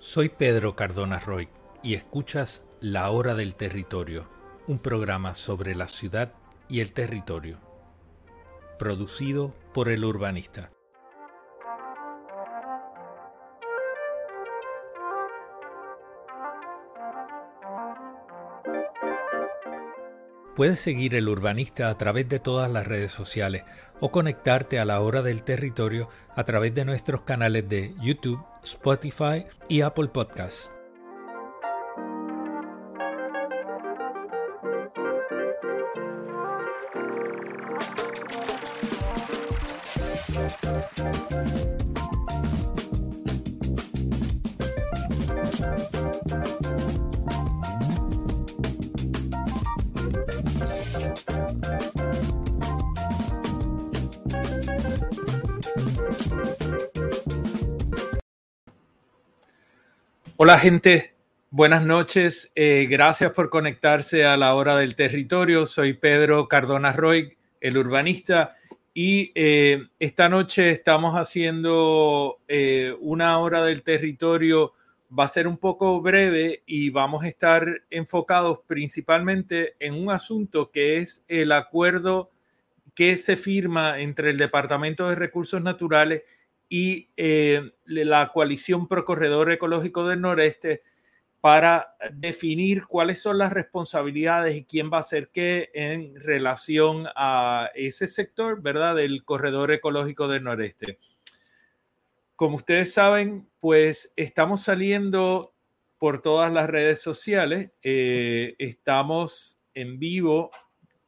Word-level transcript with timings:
Soy 0.00 0.28
Pedro 0.28 0.76
Cardona 0.76 1.18
Roy 1.18 1.48
y 1.82 1.94
escuchas 1.94 2.64
La 2.80 3.10
Hora 3.10 3.34
del 3.34 3.56
Territorio, 3.56 4.28
un 4.68 4.78
programa 4.78 5.34
sobre 5.34 5.74
la 5.74 5.88
ciudad 5.88 6.34
y 6.68 6.78
el 6.80 6.92
territorio, 6.92 7.58
producido 8.78 9.56
por 9.74 9.88
el 9.88 10.04
urbanista. 10.04 10.70
Puedes 20.58 20.80
seguir 20.80 21.14
el 21.14 21.28
urbanista 21.28 21.88
a 21.88 21.96
través 21.96 22.28
de 22.28 22.40
todas 22.40 22.68
las 22.68 22.84
redes 22.84 23.12
sociales 23.12 23.62
o 24.00 24.10
conectarte 24.10 24.80
a 24.80 24.84
la 24.84 25.00
hora 25.00 25.22
del 25.22 25.44
territorio 25.44 26.08
a 26.34 26.42
través 26.42 26.74
de 26.74 26.84
nuestros 26.84 27.20
canales 27.20 27.68
de 27.68 27.94
YouTube, 28.00 28.44
Spotify 28.64 29.46
y 29.68 29.82
Apple 29.82 30.08
Podcasts. 30.08 30.72
Hola 60.48 60.60
gente, 60.60 61.12
buenas 61.50 61.84
noches. 61.84 62.52
Eh, 62.54 62.86
gracias 62.88 63.32
por 63.32 63.50
conectarse 63.50 64.24
a 64.24 64.38
la 64.38 64.54
hora 64.54 64.78
del 64.78 64.96
territorio. 64.96 65.66
Soy 65.66 65.92
Pedro 65.92 66.48
Cardona 66.48 66.90
Roy, 66.94 67.36
el 67.60 67.76
urbanista, 67.76 68.56
y 68.94 69.30
eh, 69.34 69.88
esta 69.98 70.30
noche 70.30 70.70
estamos 70.70 71.16
haciendo 71.16 72.38
eh, 72.48 72.96
una 72.98 73.38
hora 73.40 73.62
del 73.62 73.82
territorio. 73.82 74.72
Va 75.16 75.24
a 75.24 75.28
ser 75.28 75.46
un 75.46 75.58
poco 75.58 76.00
breve 76.00 76.62
y 76.64 76.88
vamos 76.88 77.24
a 77.24 77.28
estar 77.28 77.82
enfocados 77.90 78.60
principalmente 78.66 79.74
en 79.78 80.02
un 80.02 80.10
asunto 80.10 80.70
que 80.70 80.96
es 80.96 81.26
el 81.28 81.52
acuerdo 81.52 82.30
que 82.94 83.18
se 83.18 83.36
firma 83.36 84.00
entre 84.00 84.30
el 84.30 84.38
Departamento 84.38 85.10
de 85.10 85.14
Recursos 85.14 85.62
Naturales 85.62 86.22
y 86.68 87.08
eh, 87.16 87.72
la 87.86 88.30
coalición 88.32 88.88
Pro 88.88 89.04
Corredor 89.04 89.50
Ecológico 89.52 90.06
del 90.06 90.20
Noreste 90.20 90.82
para 91.40 91.94
definir 92.12 92.86
cuáles 92.86 93.22
son 93.22 93.38
las 93.38 93.52
responsabilidades 93.52 94.56
y 94.56 94.64
quién 94.64 94.90
va 94.92 94.98
a 94.98 95.00
hacer 95.00 95.30
qué 95.32 95.70
en 95.72 96.16
relación 96.16 97.06
a 97.14 97.70
ese 97.74 98.06
sector, 98.06 98.60
¿verdad? 98.60 98.96
Del 98.96 99.24
corredor 99.24 99.70
ecológico 99.70 100.26
del 100.26 100.44
noreste. 100.44 100.98
Como 102.34 102.56
ustedes 102.56 102.92
saben, 102.92 103.48
pues 103.60 104.12
estamos 104.16 104.62
saliendo 104.62 105.54
por 105.98 106.22
todas 106.22 106.52
las 106.52 106.68
redes 106.68 107.00
sociales. 107.00 107.70
Eh, 107.82 108.54
estamos 108.58 109.60
en 109.74 109.98
vivo 109.98 110.50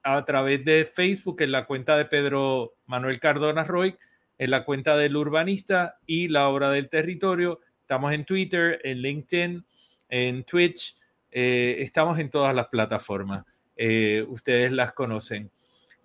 a 0.02 0.24
través 0.24 0.64
de 0.64 0.84
Facebook 0.84 1.42
en 1.42 1.52
la 1.52 1.66
cuenta 1.66 1.96
de 1.96 2.04
Pedro 2.04 2.74
Manuel 2.86 3.20
Cardona 3.20 3.64
Roy 3.64 3.96
en 4.40 4.50
la 4.50 4.64
cuenta 4.64 4.96
del 4.96 5.16
urbanista 5.16 5.98
y 6.06 6.28
la 6.28 6.48
obra 6.48 6.70
del 6.70 6.88
territorio. 6.88 7.60
Estamos 7.82 8.10
en 8.14 8.24
Twitter, 8.24 8.80
en 8.84 9.02
LinkedIn, 9.02 9.66
en 10.08 10.44
Twitch. 10.44 10.96
Eh, 11.30 11.76
estamos 11.80 12.18
en 12.18 12.30
todas 12.30 12.54
las 12.54 12.68
plataformas. 12.68 13.44
Eh, 13.76 14.24
ustedes 14.26 14.72
las 14.72 14.94
conocen. 14.94 15.50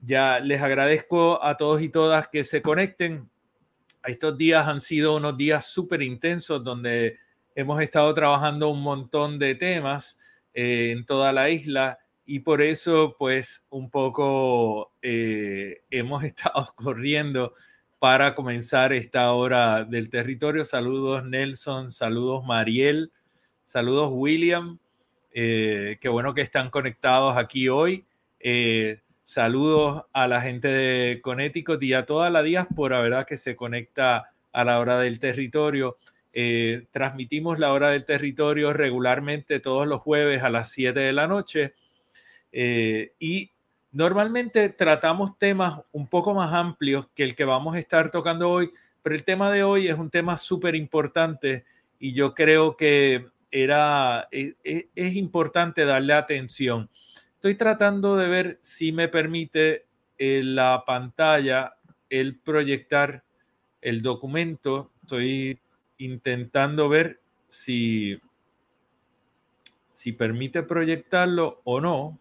Ya 0.01 0.41
les 0.41 0.61
agradezco 0.61 1.41
a 1.41 1.55
todos 1.55 1.81
y 1.81 1.87
todas 1.87 2.27
que 2.27 2.43
se 2.43 2.61
conecten. 2.61 3.29
Estos 4.03 4.37
días 4.37 4.67
han 4.67 4.81
sido 4.81 5.15
unos 5.15 5.37
días 5.37 5.65
súper 5.67 6.01
intensos 6.01 6.61
donde 6.61 7.17
hemos 7.55 7.81
estado 7.81 8.13
trabajando 8.13 8.67
un 8.67 8.81
montón 8.81 9.39
de 9.39 9.55
temas 9.55 10.19
eh, 10.53 10.91
en 10.91 11.05
toda 11.05 11.31
la 11.31 11.49
isla 11.49 11.99
y 12.25 12.39
por 12.39 12.61
eso 12.61 13.15
pues 13.17 13.65
un 13.69 13.89
poco 13.89 14.91
hemos 15.01 16.23
estado 16.25 16.73
corriendo 16.75 17.53
para 18.05 18.35
comenzar 18.35 18.93
esta 18.93 19.31
hora 19.31 19.83
del 19.83 20.11
territorio. 20.11 20.63
Saludos 20.63 21.25
Nelson, 21.25 21.89
saludos 21.89 22.45
Mariel, 22.45 23.11
saludos 23.63 24.11
William. 24.13 24.77
Eh, 25.33 25.97
qué 25.99 26.07
bueno 26.07 26.35
que 26.35 26.41
están 26.41 26.69
conectados 26.69 27.35
aquí 27.35 27.67
hoy. 27.67 28.05
Eh, 28.39 28.99
saludos 29.23 30.03
a 30.13 30.27
la 30.27 30.39
gente 30.41 30.67
de 30.67 31.19
Connecticut 31.19 31.81
y 31.81 31.93
a 31.93 32.05
toda 32.05 32.29
la 32.29 32.43
diáspora, 32.43 32.99
¿verdad? 32.99 33.25
Que 33.25 33.37
se 33.37 33.55
conecta 33.55 34.29
a 34.51 34.63
la 34.63 34.77
hora 34.77 34.99
del 34.99 35.19
territorio. 35.19 35.97
Eh, 36.31 36.85
transmitimos 36.91 37.57
la 37.57 37.73
hora 37.73 37.89
del 37.89 38.05
territorio 38.05 38.71
regularmente 38.71 39.59
todos 39.59 39.87
los 39.87 40.01
jueves 40.01 40.43
a 40.43 40.51
las 40.51 40.71
7 40.71 40.99
de 40.99 41.11
la 41.11 41.25
noche. 41.25 41.73
y 42.53 43.49
Normalmente 43.95 44.67
tratamos 44.67 45.39
temas 45.39 45.79
un 45.93 46.05
poco 46.05 46.33
más 46.33 46.53
amplios 46.53 47.07
que 47.15 47.23
el 47.23 47.33
que 47.33 47.45
vamos 47.45 47.75
a 47.75 47.79
estar 47.79 48.11
tocando 48.11 48.49
hoy, 48.49 48.73
pero 49.01 49.15
el 49.15 49.23
tema 49.23 49.49
de 49.49 49.63
hoy 49.63 49.87
es 49.87 49.97
un 49.97 50.09
tema 50.09 50.37
súper 50.37 50.75
importante 50.75 51.63
y 51.97 52.11
yo 52.11 52.33
creo 52.33 52.75
que 52.75 53.29
era, 53.49 54.27
e, 54.33 54.55
e, 54.65 54.89
es, 54.95 55.15
importante 55.15 55.85
darle 55.85 56.11
atención. 56.11 56.89
Estoy 57.35 57.55
tratando 57.55 58.17
de 58.17 58.27
ver 58.27 58.59
si 58.61 58.91
me 58.91 59.07
permite 59.07 59.85
en 60.17 60.55
la 60.55 60.83
pantalla 60.85 61.77
el 62.09 62.37
proyectar 62.37 63.23
el 63.79 64.01
documento. 64.01 64.91
Estoy 64.99 65.57
intentando 65.99 66.89
ver 66.89 67.21
si, 67.47 68.19
si 69.93 70.11
permite 70.11 70.63
proyectarlo 70.63 71.61
o 71.63 71.79
no. 71.79 72.19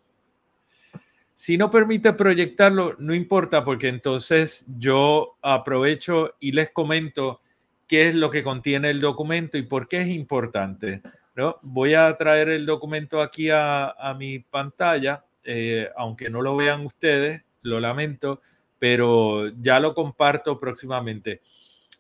Si 1.45 1.59
no 1.59 1.71
permite 1.71 2.15
proyectarlo, 2.15 2.97
no 2.99 3.15
importa 3.15 3.67
porque 3.67 3.89
entonces 3.89 4.65
yo 4.79 5.37
aprovecho 5.43 6.37
y 6.41 6.53
les 6.53 6.71
comento 6.71 7.43
qué 7.87 8.09
es 8.09 8.15
lo 8.15 8.31
que 8.31 8.43
contiene 8.43 8.89
el 8.89 8.99
documento 8.99 9.59
y 9.59 9.63
por 9.63 9.87
qué 9.87 10.01
es 10.01 10.09
importante. 10.09 11.03
¿no? 11.35 11.59
Voy 11.61 11.93
a 11.93 12.17
traer 12.17 12.49
el 12.49 12.65
documento 12.65 13.21
aquí 13.21 13.51
a, 13.53 13.95
mi 14.19 14.39
pantalla, 14.39 15.23
eh, 15.45 15.91
aunque 15.99 16.31
no 16.31 16.41
lo 16.41 16.57
vean 16.57 16.87
ustedes, 16.87 17.43
lo 17.61 17.79
lamento, 17.79 18.41
pero 18.79 19.49
ya 19.61 19.81
lo 19.81 19.93
comparto 19.93 20.59
próximamente. 20.59 21.43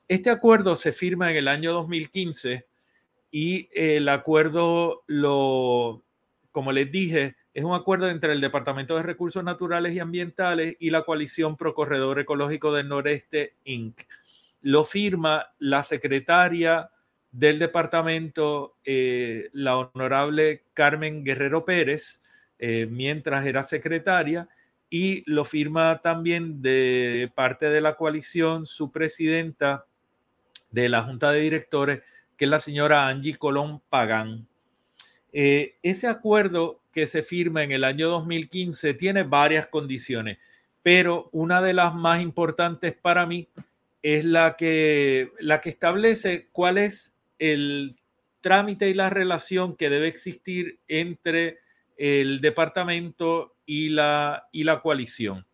Este 0.09 0.31
acuerdo 0.31 0.75
se 0.75 0.91
firma 0.91 1.31
en 1.31 1.37
el 1.37 1.49
año 1.49 1.75
2015 1.75 2.65
y 3.31 3.69
el 3.75 4.09
acuerdo 4.09 5.03
lo, 5.07 6.03
como 6.51 6.73
les 6.73 6.91
dije, 6.91 7.37
es 7.55 7.63
un 7.63 7.73
acuerdo 7.73 8.11
entre 8.11 8.33
el 8.33 8.41
Departamento 8.41 8.97
de 8.97 9.05
Recursos 9.05 9.45
Naturales 9.45 9.95
y 9.95 10.01
Ambientales 10.01 10.77
y 10.81 10.91
la 10.91 11.03
coalición 11.03 11.57
Pro 11.57 11.73
Corredor 11.73 12.19
Ecológico 12.19 12.73
del 12.73 12.89
Noreste, 12.89 13.55
Inc. 13.65 14.01
Lo 14.61 14.85
firma 14.85 15.53
la 15.61 15.85
secretaria 15.85 16.91
del 17.31 17.61
departamento, 17.61 18.77
eh, 18.85 19.51
la 19.53 19.77
honorable 19.77 20.65
Carmen 20.75 21.23
Guerrero 21.23 21.65
Pérez, 21.65 22.23
eh, 22.59 22.89
mientras 22.91 23.47
era 23.47 23.63
secretaria, 23.63 24.49
y 24.91 25.23
lo 25.31 25.45
firma 25.45 26.01
también 26.03 26.61
de 26.61 27.31
parte 27.37 27.71
de 27.71 27.81
la 27.81 27.95
coalición 27.95 28.67
su 28.67 28.91
presidenta 28.91 29.87
de 30.71 30.89
la 30.89 31.03
Junta 31.03 31.31
de 31.31 31.41
Directores, 31.41 32.03
que 32.37 32.47
es 32.47 32.51
la 32.51 32.59
señora 32.59 33.07
Angie 33.07 33.37
Colón 33.37 33.81
Pagán. 33.89 34.49
Eh, 35.37 35.75
ese 35.83 36.07
acuerdo 36.07 36.81
que 36.93 37.09
se 37.09 37.25
firma 37.25 37.65
en 37.65 37.73
el 37.73 37.83
año 37.83 38.09
2015 38.09 38.95
tiene 38.95 39.25
varias 39.25 39.67
condiciones, 39.67 40.39
pero 40.81 41.29
una 41.33 41.61
de 41.61 41.73
las 41.73 41.93
más 41.93 42.23
importantes 42.23 42.95
para 42.95 43.27
mí 43.27 43.49
es 44.01 44.25
la 44.25 44.55
que, 44.55 45.33
la 45.41 45.61
que 45.61 45.71
establece 45.71 46.47
cuál 46.53 46.79
es 46.79 47.17
el 47.41 47.97
trámite 48.43 48.89
y 48.89 48.95
la 48.95 49.11
relación 49.11 49.75
que 49.75 49.91
debe 49.91 50.07
existir 50.07 50.79
entre 50.87 51.59
el 51.97 52.41
departamento 52.41 53.57
y 53.67 53.89
la, 53.89 54.49
y 54.53 54.63
la 54.63 54.83
coalición. 54.83 55.47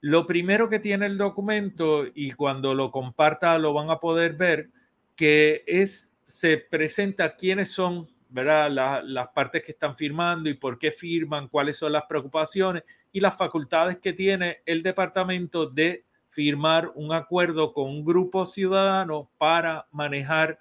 Lo 0.00 0.26
primero 0.26 0.68
que 0.68 0.78
tiene 0.78 1.06
el 1.06 1.18
documento, 1.18 2.06
y 2.14 2.30
cuando 2.32 2.72
lo 2.72 2.92
comparta 2.92 3.58
lo 3.58 3.72
van 3.72 3.90
a 3.90 3.98
poder 3.98 4.34
ver, 4.34 4.68
que 5.16 5.64
es, 5.66 6.12
se 6.26 6.58
presenta 6.58 7.34
quiénes 7.34 7.72
son 7.72 8.06
¿verdad? 8.28 9.02
las 9.04 9.28
partes 9.28 9.62
que 9.62 9.72
están 9.72 9.96
firmando 9.96 10.50
y 10.50 10.54
por 10.54 10.78
qué 10.78 10.90
firman, 10.90 11.48
cuáles 11.48 11.78
son 11.78 11.92
las 11.92 12.04
preocupaciones 12.04 12.82
y 13.12 13.20
las 13.20 13.36
facultades 13.36 13.98
que 13.98 14.12
tiene 14.12 14.58
el 14.66 14.82
departamento 14.82 15.66
de 15.66 16.04
firmar 16.28 16.92
un 16.94 17.12
acuerdo 17.12 17.72
con 17.72 17.88
un 17.88 18.04
grupo 18.04 18.46
ciudadano 18.46 19.30
para 19.38 19.86
manejar 19.90 20.58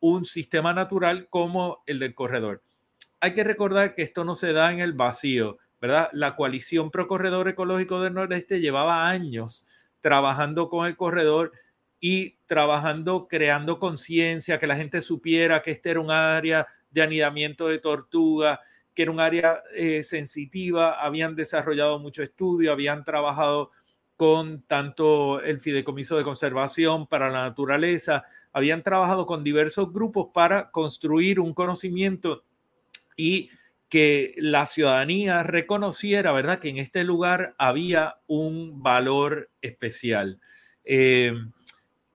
un 0.00 0.24
sistema 0.24 0.72
natural 0.72 1.28
como 1.28 1.82
el 1.86 1.98
del 1.98 2.14
corredor. 2.14 2.62
Hay 3.20 3.34
que 3.34 3.44
recordar 3.44 3.94
que 3.94 4.02
esto 4.02 4.24
no 4.24 4.34
se 4.34 4.52
da 4.54 4.72
en 4.72 4.80
el 4.80 4.94
vacío, 4.94 5.58
¿verdad? 5.80 6.08
La 6.12 6.36
coalición 6.36 6.90
Pro 6.90 7.06
Corredor 7.06 7.48
Ecológico 7.48 8.00
del 8.00 8.14
Noreste 8.14 8.60
llevaba 8.60 9.08
años 9.08 9.66
trabajando 10.00 10.70
con 10.70 10.86
el 10.86 10.96
corredor 10.96 11.52
y 12.00 12.36
trabajando, 12.46 13.28
creando 13.28 13.78
conciencia, 13.78 14.58
que 14.58 14.66
la 14.66 14.76
gente 14.76 15.02
supiera 15.02 15.62
que 15.62 15.70
este 15.72 15.90
era 15.90 16.00
un 16.00 16.10
área 16.10 16.66
de 16.90 17.02
anidamiento 17.02 17.68
de 17.68 17.78
tortuga, 17.78 18.60
que 18.94 19.02
era 19.02 19.12
un 19.12 19.20
área 19.20 19.62
eh, 19.74 20.02
sensitiva, 20.02 21.00
habían 21.00 21.36
desarrollado 21.36 21.98
mucho 21.98 22.22
estudio, 22.22 22.72
habían 22.72 23.04
trabajado 23.04 23.70
con 24.16 24.62
tanto 24.62 25.40
el 25.42 25.60
Fideicomiso 25.60 26.16
de 26.16 26.24
Conservación 26.24 27.06
para 27.06 27.30
la 27.30 27.42
Naturaleza, 27.42 28.24
habían 28.52 28.82
trabajado 28.82 29.26
con 29.26 29.44
diversos 29.44 29.92
grupos 29.92 30.28
para 30.34 30.70
construir 30.70 31.38
un 31.40 31.54
conocimiento 31.54 32.44
y 33.16 33.50
que 33.88 34.34
la 34.36 34.66
ciudadanía 34.66 35.42
reconociera, 35.42 36.32
¿verdad?, 36.32 36.58
que 36.60 36.68
en 36.68 36.78
este 36.78 37.02
lugar 37.04 37.54
había 37.58 38.16
un 38.26 38.82
valor 38.82 39.50
especial. 39.62 40.40
Eh, 40.84 41.32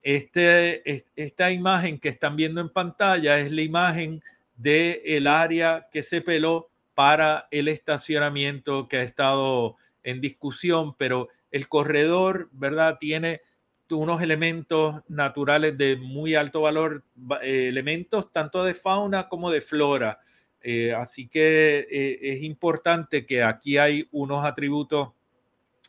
este, 0.06 1.04
esta 1.16 1.50
imagen 1.50 1.98
que 1.98 2.08
están 2.08 2.36
viendo 2.36 2.60
en 2.60 2.68
pantalla 2.68 3.40
es 3.40 3.50
la 3.50 3.62
imagen 3.62 4.22
del 4.54 5.00
el 5.04 5.26
área 5.26 5.88
que 5.90 6.04
se 6.04 6.20
peló 6.20 6.70
para 6.94 7.48
el 7.50 7.66
estacionamiento 7.66 8.86
que 8.86 8.98
ha 8.98 9.02
estado 9.02 9.74
en 10.04 10.20
discusión, 10.20 10.94
pero 10.96 11.28
el 11.50 11.66
corredor, 11.66 12.48
¿verdad? 12.52 12.98
Tiene 13.00 13.40
unos 13.90 14.22
elementos 14.22 15.02
naturales 15.08 15.76
de 15.76 15.96
muy 15.96 16.36
alto 16.36 16.60
valor, 16.60 17.02
eh, 17.42 17.66
elementos 17.66 18.30
tanto 18.30 18.62
de 18.62 18.74
fauna 18.74 19.28
como 19.28 19.50
de 19.50 19.60
flora. 19.60 20.20
Eh, 20.60 20.94
así 20.94 21.26
que 21.26 21.84
eh, 21.90 22.18
es 22.22 22.44
importante 22.44 23.26
que 23.26 23.42
aquí 23.42 23.76
hay 23.76 24.08
unos 24.12 24.44
atributos 24.44 25.08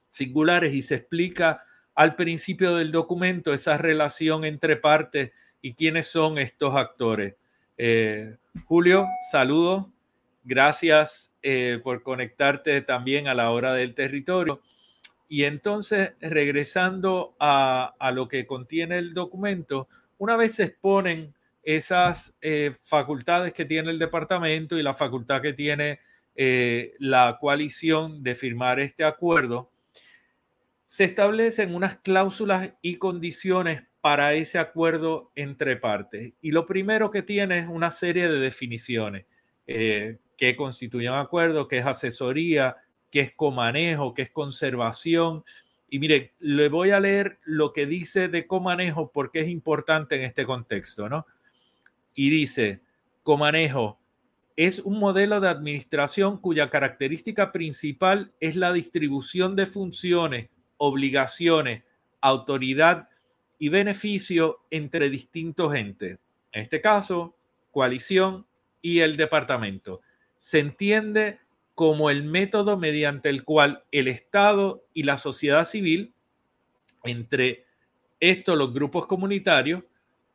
singulares 0.10 0.74
y 0.74 0.82
se 0.82 0.96
explica 0.96 1.62
al 1.98 2.16
principio 2.16 2.76
del 2.76 2.94
documento 2.94 3.54
esa 3.54 3.78
relación 3.78 4.46
entre 4.46 4.78
partes 4.78 5.32
y 5.62 5.74
quiénes 5.74 6.08
son 6.08 6.38
estos 6.38 6.76
actores. 6.76 7.36
Julio, 8.66 9.06
saludos. 9.30 9.88
Gracias 10.44 11.34
por 11.84 12.04
conectarte 12.04 12.82
también 12.82 13.28
a 13.28 13.34
la 13.34 13.52
hora 13.52 13.74
del 13.74 13.94
territorio. 13.94 14.62
Y 15.30 15.44
entonces, 15.44 16.12
regresando 16.22 17.36
a, 17.40 17.94
lo 18.14 18.28
que 18.28 18.48
contiene 18.48 18.98
el 18.98 19.14
documento, 19.14 19.88
una 20.18 20.38
vez 20.38 20.56
se 20.56 20.64
exponen 20.64 21.34
esas 21.64 22.34
eh, 22.42 22.74
facultades 22.82 23.52
que 23.52 23.66
tiene 23.66 23.92
el 23.92 24.00
departamento 24.00 24.78
y 24.78 24.84
la 24.84 24.94
facultad 24.94 25.42
que 25.42 25.52
tiene 25.52 26.00
eh, 26.36 26.94
la 27.00 27.38
coalición 27.42 28.24
de 28.24 28.36
firmar 28.36 28.80
este 28.80 29.04
acuerdo, 29.04 29.70
se 30.88 31.04
establecen 31.04 31.76
unas 31.76 31.98
cláusulas 31.98 32.72
y 32.82 32.96
condiciones 32.96 33.84
para 34.02 34.34
ese 34.34 34.58
acuerdo 34.58 35.32
entre 35.36 35.76
partes. 35.76 36.34
Y 36.42 36.52
lo 36.52 36.66
primero 36.66 37.12
que 37.12 37.22
tiene 37.22 37.60
es 37.60 37.68
una 37.68 37.92
serie 37.92 38.30
de 38.30 38.40
definiciones 38.40 39.26
eh, 39.68 40.18
que 40.38 40.56
constituyen 40.56 41.12
un 41.12 41.20
acuerdo, 41.20 41.68
que 41.68 41.80
es 41.80 41.86
asesoría, 41.86 42.78
que 43.12 43.20
es 43.20 43.34
comanejo, 43.34 44.14
que 44.14 44.22
es 44.22 44.32
conservación. 44.32 45.44
Y 45.90 46.00
mire, 46.00 46.34
le 46.40 46.70
voy 46.70 46.92
a 46.92 47.00
leer 47.00 47.40
lo 47.44 47.74
que 47.74 47.86
dice 47.86 48.30
de 48.30 48.48
comanejo 48.48 49.12
porque 49.12 49.42
es 49.42 49.50
importante 49.50 50.16
en 50.16 50.24
este 50.24 50.46
contexto, 50.46 51.10
¿no? 51.10 51.26
Y 52.14 52.30
dice, 52.30 52.82
comanejo 53.24 54.00
es 54.56 54.80
un 54.80 55.00
modelo 55.00 55.40
de 55.40 55.50
administración 55.50 56.40
cuya 56.40 56.70
característica 56.70 57.52
principal 57.52 58.34
es 58.40 58.56
la 58.56 58.74
distribución 58.74 59.56
de 59.56 59.68
funciones, 59.68 60.50
obligaciones, 60.78 61.84
autoridad 62.22 63.10
y 63.60 63.70
beneficio 63.70 64.60
entre 64.70 65.10
distintos 65.10 65.74
entes. 65.76 66.20
En 66.52 66.62
este 66.62 66.82
caso, 66.82 67.36
coalición 67.72 68.46
y 68.82 69.00
el 69.00 69.18
departamento. 69.18 70.02
Se 70.40 70.60
entiende 70.60 71.40
como 71.76 72.10
el 72.10 72.24
método 72.24 72.78
mediante 72.78 73.30
el 73.30 73.44
cual 73.44 73.84
el 73.92 74.08
Estado 74.08 74.84
y 74.94 75.04
la 75.04 75.18
sociedad 75.18 75.66
civil, 75.66 76.14
entre 77.04 77.66
estos 78.20 78.58
los 78.58 78.74
grupos 78.74 79.06
comunitarios, 79.06 79.84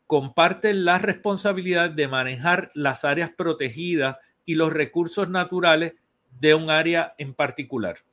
comparten 0.07 0.85
la 0.85 0.99
responsabilidad 0.99 1.91
de 1.91 2.07
manejar 2.07 2.71
las 2.75 3.05
áreas 3.05 3.31
protegidas 3.31 4.19
y 4.45 4.55
los 4.55 4.73
recursos 4.73 5.29
naturales 5.29 5.95
de 6.39 6.55
un 6.55 6.71
área 6.71 7.15
en 7.19 7.35
particular. 7.35 8.05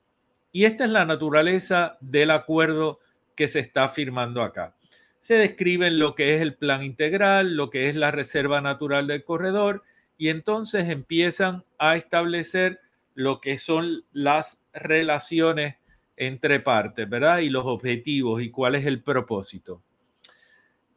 Y 0.52 0.64
esta 0.64 0.84
es 0.84 0.90
la 0.90 1.04
naturaleza 1.04 1.96
del 2.00 2.30
acuerdo 2.30 3.00
que 3.34 3.48
se 3.48 3.60
está 3.60 3.88
firmando 3.88 4.42
acá. 4.42 4.74
Se 5.20 5.34
describe 5.34 5.90
lo 5.90 6.14
que 6.14 6.34
es 6.34 6.42
el 6.42 6.54
plan 6.54 6.82
integral, 6.82 7.56
lo 7.56 7.70
que 7.70 7.88
es 7.88 7.94
la 7.94 8.10
reserva 8.10 8.60
natural 8.60 9.06
del 9.06 9.24
corredor, 9.24 9.82
y 10.16 10.28
entonces 10.28 10.88
empiezan 10.88 11.64
a 11.78 11.96
establecer 11.96 12.80
lo 13.14 13.40
que 13.40 13.58
son 13.58 14.04
las 14.12 14.62
relaciones 14.72 15.76
entre 16.16 16.60
partes, 16.60 17.08
¿verdad? 17.08 17.38
Y 17.38 17.48
los 17.48 17.64
objetivos 17.64 18.42
y 18.42 18.50
cuál 18.50 18.74
es 18.74 18.84
el 18.84 19.02
propósito. 19.02 19.82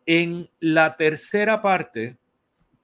En 0.06 0.50
la 0.60 0.98
tercera 0.98 1.62
parte, 1.62 2.18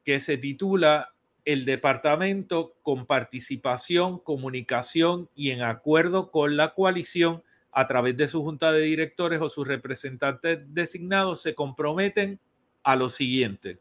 que 0.06 0.20
se 0.20 0.38
titula 0.38 1.14
El 1.50 1.66
departamento 1.66 2.76
con 2.84 3.08
participación, 3.08 4.20
comunicación 4.20 5.32
y 5.34 5.50
en 5.50 5.64
acuerdo 5.64 6.30
con 6.30 6.58
la 6.58 6.76
coalición 6.76 7.42
a 7.72 7.88
través 7.88 8.16
de 8.18 8.28
su 8.28 8.44
junta 8.44 8.72
de 8.72 8.82
directores 8.82 9.42
o 9.42 9.50
sus 9.50 9.68
representantes 9.68 10.60
designados 10.68 11.42
se 11.42 11.56
comprometen 11.56 12.40
a 12.84 12.96
lo 12.96 13.10
siguiente. 13.10 13.80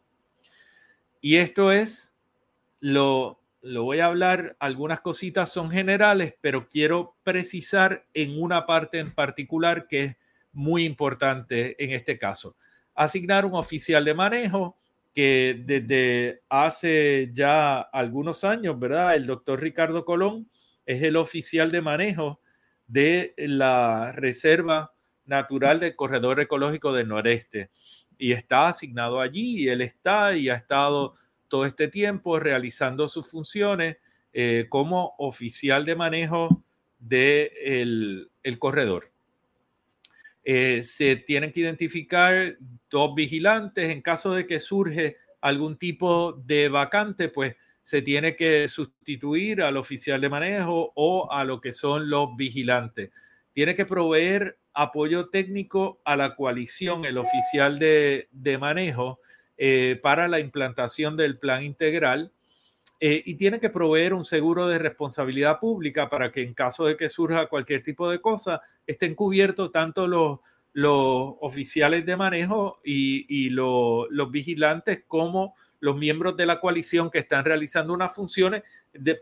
Y 1.21 1.37
esto 1.37 1.71
es 1.71 2.15
lo 2.81 3.39
lo 3.61 3.85
voy 3.85 3.99
a 3.99 4.07
hablar, 4.07 4.57
algunas 4.61 5.01
cositas 5.01 5.53
son 5.53 5.71
generales, 5.71 6.33
pero 6.41 6.69
quiero 6.69 7.17
precisar 7.23 8.07
en 8.15 8.41
una 8.41 8.65
parte 8.65 8.99
en 8.99 9.15
particular 9.15 9.89
que 9.89 10.05
es 10.05 10.17
muy 10.53 10.87
importante 10.87 11.77
en 11.85 11.91
este 11.91 12.19
caso. 12.19 12.57
Asignar 12.95 13.45
un 13.45 13.57
oficial 13.57 14.07
de 14.07 14.15
manejo 14.15 14.79
que 15.19 15.61
desde 15.67 16.45
hace 16.49 17.33
ya 17.35 17.81
algunos 17.81 18.45
años, 18.45 18.79
¿verdad? 18.79 19.17
El 19.17 19.27
doctor 19.27 19.61
Ricardo 19.61 20.05
Colón 20.05 20.49
es 20.87 21.03
el 21.03 21.17
oficial 21.17 21.73
de 21.73 21.83
manejo 21.83 22.41
de 22.87 23.35
la 23.37 24.13
Reserva 24.13 24.93
Natural 25.25 25.81
del 25.81 25.97
Corredor 25.97 26.39
Ecológico 26.39 26.93
del 26.93 27.09
Noreste 27.09 27.73
y 28.17 28.31
está 28.31 28.69
asignado 28.69 29.21
allí 29.21 29.65
y 29.65 29.69
él 29.71 29.81
está 29.81 30.37
y 30.37 30.51
ha 30.51 30.55
estado 30.55 31.15
todo 31.49 31.67
este 31.67 31.89
tiempo 31.89 32.39
realizando 32.39 33.09
sus 33.09 33.29
funciones, 33.29 33.97
eh, 34.33 34.67
como 34.69 35.17
oficial 35.19 35.85
de 35.85 35.97
manejo 35.97 36.63
del 36.97 38.31
el 38.45 38.59
corredor. 38.61 39.11
Eh, 40.51 40.83
se 40.83 41.17
tienen 41.17 41.53
que 41.53 41.61
identificar 41.61 42.57
dos 42.89 43.15
vigilantes. 43.15 43.91
En 43.91 44.01
caso 44.01 44.33
de 44.33 44.47
que 44.47 44.61
surge 44.61 45.19
algún 45.43 45.77
tipo 45.77 46.33
de 46.33 46.71
vacante, 46.71 47.29
pues 47.29 47.55
se 47.83 48.01
tiene 48.01 48.35
que 48.35 48.67
sustituir 48.67 49.61
al 49.61 49.77
oficial 49.77 50.23
de 50.23 50.31
manejo 50.31 50.91
o 50.95 51.31
a 51.31 51.45
lo 51.45 51.61
que 51.61 51.73
son 51.73 52.09
los 52.09 52.35
vigilantes. 52.35 53.11
Tiene 53.53 53.75
que 53.75 53.85
proveer 53.85 54.59
apoyo 54.73 55.29
técnico 55.29 56.01
a 56.03 56.17
la 56.17 56.35
coalición, 56.35 57.05
el 57.05 57.19
oficial 57.19 57.79
de, 57.79 58.57
manejo, 58.59 59.21
eh, 59.59 60.01
para 60.03 60.29
la 60.29 60.41
implantación 60.41 61.19
del 61.19 61.39
plan 61.39 61.63
integral. 61.63 62.33
Eh, 63.01 63.23
y 63.27 63.35
tiene 63.37 63.61
que 63.61 63.71
proveer 63.71 64.13
un 64.13 64.25
seguro 64.25 64.67
de 64.67 64.79
responsabilidad 64.79 65.61
pública 65.61 66.11
para 66.11 66.33
que 66.33 66.43
en 66.43 66.53
caso 66.53 66.85
de 66.85 66.97
que 66.97 67.09
surja 67.09 67.47
cualquier 67.47 67.83
tipo 67.83 68.11
de 68.11 68.21
cosa, 68.21 68.61
estén 68.87 69.15
cubiertos 69.15 69.71
tanto 69.71 70.09
los, 70.09 70.41
los 70.73 71.35
oficiales 71.41 72.05
de 72.07 72.17
manejo 72.17 72.81
y, 72.85 73.51
los 73.51 74.31
vigilantes 74.31 75.05
como 75.07 75.55
los 75.81 75.97
miembros 75.97 76.37
de 76.37 76.47
la 76.47 76.61
coalición 76.61 77.11
que 77.11 77.19
están 77.19 77.45
realizando 77.45 77.93
unas 77.93 78.15
funciones 78.15 78.63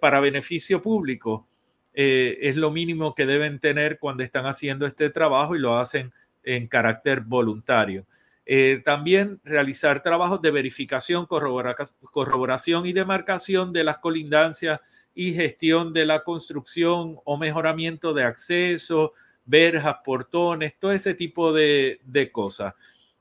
para 0.00 0.20
beneficio 0.20 0.80
público. 0.80 1.46
Eh, 1.92 2.38
es 2.42 2.56
lo 2.56 2.70
mínimo 2.70 3.14
que 3.14 3.26
deben 3.26 3.58
tener 3.58 3.98
cuando 3.98 4.22
están 4.22 4.46
haciendo 4.46 4.86
este 4.86 5.10
trabajo 5.10 5.54
y 5.54 5.58
lo 5.58 5.76
hacen 5.78 6.12
en 6.44 6.66
carácter 6.66 7.20
voluntario. 7.20 8.06
Eh, 8.48 8.80
también 8.84 9.40
realizar 9.42 10.04
trabajos 10.04 10.40
de 10.40 10.52
verificación, 10.52 11.26
corroboración 11.26 12.86
y 12.86 12.92
demarcación 12.92 13.72
de 13.72 13.82
las 13.82 13.98
colindancias 13.98 14.80
y 15.16 15.32
gestión 15.32 15.92
de 15.92 16.06
la 16.06 16.22
construcción 16.22 17.18
o 17.24 17.36
mejoramiento 17.36 18.14
de 18.14 18.22
acceso, 18.22 19.14
verjas, 19.44 19.96
portones, 20.04 20.78
todo 20.78 20.92
ese 20.92 21.14
tipo 21.14 21.52
de, 21.52 22.30
cosas. 22.32 22.74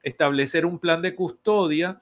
Establecer 0.03 0.63
un 0.63 0.77
plan 0.77 1.01
de 1.01 1.15
custodia 1.15 1.99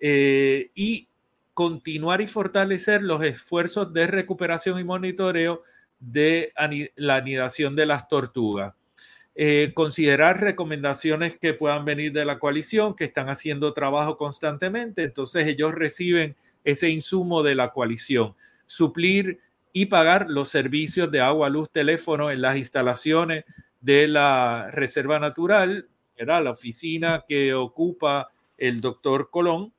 eh, 0.00 0.70
y 0.74 1.08
continuar 1.52 2.22
y 2.22 2.26
fortalecer 2.26 3.02
los 3.02 3.22
esfuerzos 3.22 3.92
de 3.92 4.06
recuperación 4.06 4.78
y 4.78 4.84
monitoreo 4.84 5.62
de 6.00 6.54
la 6.96 7.16
anidación 7.16 7.76
de 7.76 7.84
las 7.84 8.08
tortugas. 8.08 8.74
Eh, 9.34 9.72
considerar 9.74 10.40
recomendaciones 10.40 11.38
que 11.38 11.54
puedan 11.54 11.84
venir 11.84 12.12
de 12.12 12.24
la 12.24 12.38
coalición, 12.38 12.94
que 12.94 13.04
están 13.04 13.30
haciendo 13.30 13.72
trabajo 13.72 14.18
constantemente, 14.18 15.04
entonces 15.04 15.46
ellos 15.46 15.74
reciben 15.74 16.36
ese 16.64 16.90
insumo 16.90 17.42
de 17.42 17.54
la 17.54 17.70
coalición. 17.70 18.34
Suplir 18.66 19.38
y 19.72 19.86
pagar 19.86 20.26
los 20.28 20.50
servicios 20.50 21.10
de 21.10 21.20
agua, 21.20 21.48
luz, 21.48 21.70
teléfono 21.70 22.30
en 22.30 22.42
las 22.42 22.56
instalaciones 22.58 23.44
de 23.80 24.06
la 24.06 24.70
Reserva 24.70 25.18
Natural, 25.18 25.88
era 26.14 26.40
la 26.42 26.50
oficina 26.50 27.24
que 27.26 27.54
ocupa 27.54 28.28
el 28.58 28.82
doctor 28.82 29.30
Colón, 29.30 29.72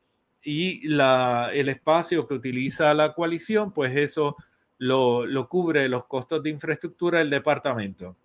y 0.44 0.86
la, 0.88 1.52
el 1.54 1.70
espacio 1.70 2.28
que 2.28 2.34
utiliza 2.34 2.94
la 2.94 3.14
coalición, 3.14 3.72
pues 3.72 3.96
eso 3.96 4.36
lo, 4.78 5.26
lo 5.26 5.48
cubre 5.48 5.88
los 5.88 6.06
costos 6.06 6.44
de 6.44 6.50
infraestructura 6.50 7.20
del 7.20 7.30
departamento. 7.30 8.18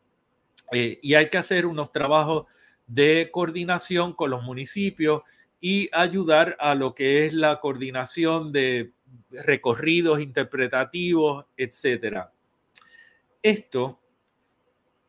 Eh, 0.72 0.98
y 1.02 1.14
hay 1.14 1.30
que 1.30 1.38
hacer 1.38 1.66
unos 1.66 1.92
trabajos 1.92 2.46
de 2.86 3.30
coordinación 3.32 4.12
con 4.12 4.30
los 4.30 4.42
municipios 4.42 5.22
y 5.60 5.88
ayudar 5.92 6.56
a 6.60 6.74
lo 6.74 6.94
que 6.94 7.26
es 7.26 7.32
la 7.32 7.60
coordinación 7.60 8.52
de 8.52 8.92
recorridos 9.30 10.20
interpretativos, 10.20 11.46
etcétera. 11.56 12.32
Esto, 13.42 14.00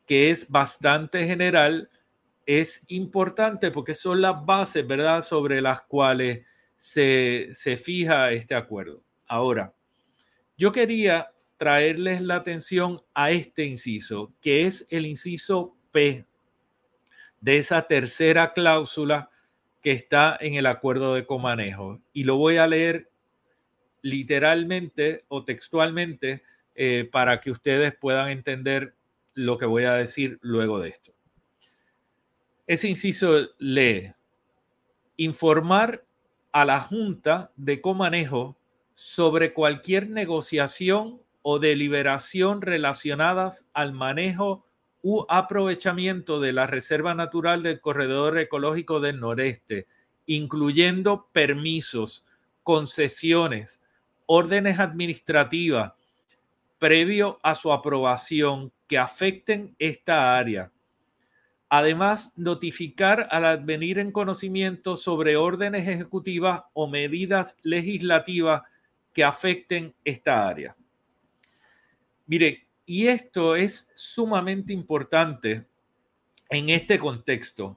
que 0.06 0.30
es 0.30 0.50
bastante 0.50 1.26
general, 1.26 1.90
es 2.46 2.82
importante 2.88 3.70
porque 3.70 3.94
son 3.94 4.20
las 4.20 4.44
bases, 4.44 4.86
¿verdad?, 4.86 5.22
sobre 5.22 5.60
las 5.60 5.82
cuales 5.82 6.44
se, 6.76 7.52
fija 7.80 8.32
este 8.32 8.54
acuerdo. 8.54 9.02
Ahora, 9.26 9.74
yo 10.56 10.72
quería 10.72 11.30
traerles 11.60 12.22
la 12.22 12.36
atención 12.36 13.02
a 13.12 13.32
este 13.32 13.66
inciso, 13.66 14.32
que 14.40 14.66
es 14.66 14.86
el 14.88 15.04
inciso 15.04 15.76
P 15.92 16.24
de 17.42 17.58
esa 17.58 17.82
tercera 17.82 18.54
cláusula 18.54 19.28
que 19.82 19.92
está 19.92 20.38
en 20.40 20.54
el 20.54 20.64
acuerdo 20.64 21.14
de 21.14 21.26
comanejo. 21.26 22.00
Y 22.14 22.24
lo 22.24 22.36
voy 22.36 22.56
a 22.56 22.66
leer 22.66 23.10
literalmente 24.00 25.26
o 25.28 25.44
textualmente 25.44 26.42
eh, 26.74 27.06
para 27.12 27.42
que 27.42 27.50
ustedes 27.50 27.94
puedan 27.94 28.30
entender 28.30 28.94
lo 29.34 29.58
que 29.58 29.66
voy 29.66 29.84
a 29.84 29.92
decir 29.92 30.38
luego 30.40 30.80
de 30.80 30.88
esto. 30.88 31.12
Ese 32.66 32.88
inciso 32.88 33.50
lee, 33.58 34.14
informar 35.18 36.06
a 36.52 36.64
la 36.64 36.80
Junta 36.80 37.52
de 37.54 37.82
Comanejo 37.82 38.56
sobre 38.94 39.52
cualquier 39.52 40.08
negociación 40.08 41.20
o 41.42 41.58
deliberación 41.58 42.62
relacionadas 42.62 43.68
al 43.72 43.92
manejo 43.92 44.66
u 45.02 45.24
aprovechamiento 45.28 46.40
de 46.40 46.52
la 46.52 46.66
Reserva 46.66 47.14
Natural 47.14 47.62
del 47.62 47.80
Corredor 47.80 48.38
Ecológico 48.38 49.00
del 49.00 49.20
Noreste, 49.20 49.86
incluyendo 50.26 51.28
permisos, 51.32 52.26
concesiones, 52.62 53.80
órdenes 54.26 54.78
administrativas, 54.78 55.92
previo 56.78 57.38
a 57.42 57.54
su 57.54 57.72
aprobación 57.72 58.72
que 58.86 58.98
afecten 58.98 59.74
esta 59.78 60.36
área 60.36 60.70
Además, 61.72 62.32
notificar 62.36 63.28
al 63.30 63.44
advenir 63.44 64.00
en 64.00 64.10
conocimiento 64.10 64.96
sobre 64.96 65.36
órdenes 65.36 65.86
ejecutivas 65.86 66.62
o 66.72 66.88
medidas 66.88 67.56
legislativas 67.62 68.62
que 69.12 69.22
afecten 69.22 69.94
esta 70.04 70.48
área. 70.48 70.76
Mire, 72.30 72.68
y 72.86 73.08
esto 73.08 73.56
es 73.56 73.90
sumamente 73.96 74.72
importante 74.72 75.66
en 76.48 76.68
este 76.68 76.96
contexto, 76.96 77.76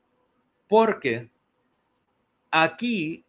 porque 0.67 1.31
aquí 2.51 3.25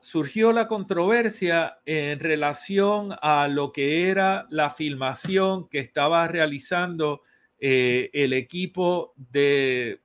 surgió 0.00 0.54
la 0.54 0.66
controversia 0.68 1.80
en 1.84 2.18
relación 2.18 3.14
a 3.20 3.46
lo 3.46 3.74
que 3.74 4.08
era 4.08 4.46
la 4.48 4.70
filmación 4.70 5.68
que 5.68 5.80
estaba 5.80 6.26
realizando 6.28 7.20
eh, 7.60 8.08
el 8.14 8.32
equipo 8.32 9.12
de, 9.16 10.00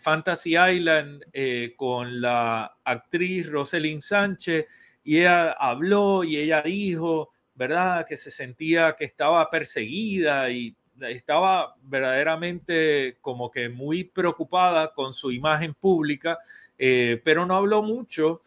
Fantasy 0.00 0.56
Island 0.56 1.22
eh, 1.34 1.74
con 1.76 2.22
la 2.22 2.78
actriz 2.82 3.46
Rosalind 3.46 4.00
Sánchez 4.00 4.64
y 5.04 5.18
ella 5.18 5.52
habló 5.52 6.24
y 6.24 6.38
ella 6.38 6.62
dijo, 6.62 7.32
¿verdad? 7.58 8.06
Que 8.06 8.16
se 8.16 8.30
sentía 8.30 8.94
que 8.96 9.04
estaba 9.04 9.50
perseguida 9.50 10.48
y 10.48 10.76
estaba 11.00 11.74
verdaderamente 11.82 13.18
como 13.20 13.50
que 13.50 13.68
muy 13.68 14.04
preocupada 14.04 14.94
con 14.94 15.12
su 15.12 15.32
imagen 15.32 15.74
pública, 15.74 16.38
eh, 16.78 17.20
pero 17.24 17.44
no 17.44 17.56
habló 17.56 17.82
mucho 17.82 18.42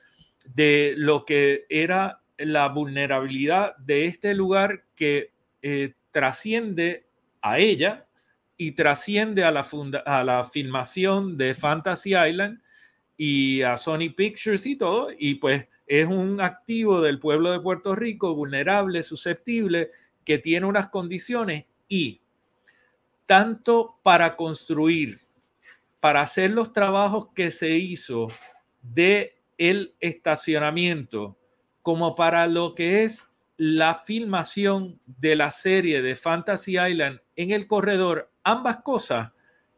de 0.46 0.94
lo 0.96 1.26
que 1.26 1.66
era 1.70 2.22
la 2.38 2.70
vulnerabilidad 2.70 3.76
de 3.78 4.06
este 4.06 4.34
lugar 4.34 4.86
que 4.96 5.32
trasciende 6.12 7.06
a 7.42 7.60
ella 7.60 8.08
y 8.58 8.72
trasciende 8.72 9.44
a 9.44 9.52
la, 9.52 9.68
a 10.06 10.24
la 10.24 10.44
filmación 10.46 11.38
de 11.38 11.54
Fantasy 11.54 12.16
Island 12.16 12.62
y 13.24 13.62
a 13.62 13.78
Sony 13.78 14.10
Pictures 14.18 14.66
y 14.66 14.76
todo, 14.76 15.10
y 15.16 15.36
pues 15.36 15.68
es 15.86 16.08
un 16.08 16.42
activo 16.42 17.02
del 17.02 17.20
pueblo 17.20 17.52
de 17.52 17.60
Puerto 17.60 17.94
Rico 17.94 18.34
vulnerable, 18.34 19.04
susceptible, 19.04 19.92
que 20.26 20.40
tiene 20.40 20.66
unas 20.66 20.90
condiciones 20.90 21.66
y 21.88 22.20
tanto 23.28 24.00
para 24.02 24.36
construir, 24.36 25.20
para 26.00 26.22
hacer 26.22 26.50
los 26.50 26.74
trabajos 26.74 27.28
que 27.36 27.52
se 27.52 27.70
hizo 27.70 28.28
de 28.82 29.38
el 29.60 29.94
estacionamiento, 30.00 31.38
como 31.84 32.16
para 32.16 32.48
lo 32.48 32.74
que 32.74 33.04
es 33.04 33.30
la 33.56 34.02
filmación 34.04 35.00
de 35.06 35.36
la 35.36 35.52
serie 35.52 36.02
de 36.02 36.16
Fantasy 36.16 36.80
Island 36.80 37.20
en 37.36 37.52
el 37.52 37.68
corredor, 37.68 38.32
ambas 38.44 38.78
cosas 38.78 39.30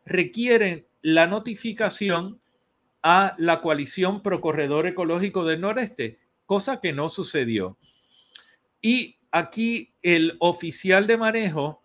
requieren 0.06 0.88
la 1.02 1.28
notificación 1.28 2.40
a 3.04 3.36
la 3.38 3.62
coalición 3.62 4.24
pro 4.24 4.40
corredor 4.40 4.88
ecológico 4.88 5.46
del 5.46 5.62
noreste, 5.62 6.18
cosa 6.46 6.80
que 6.80 6.94
no 6.94 7.10
sucedió. 7.10 7.78
Y 8.82 9.18
aquí 9.30 9.94
el 10.02 10.38
oficial 10.40 11.06
de 11.06 11.18
manejo 11.18 11.84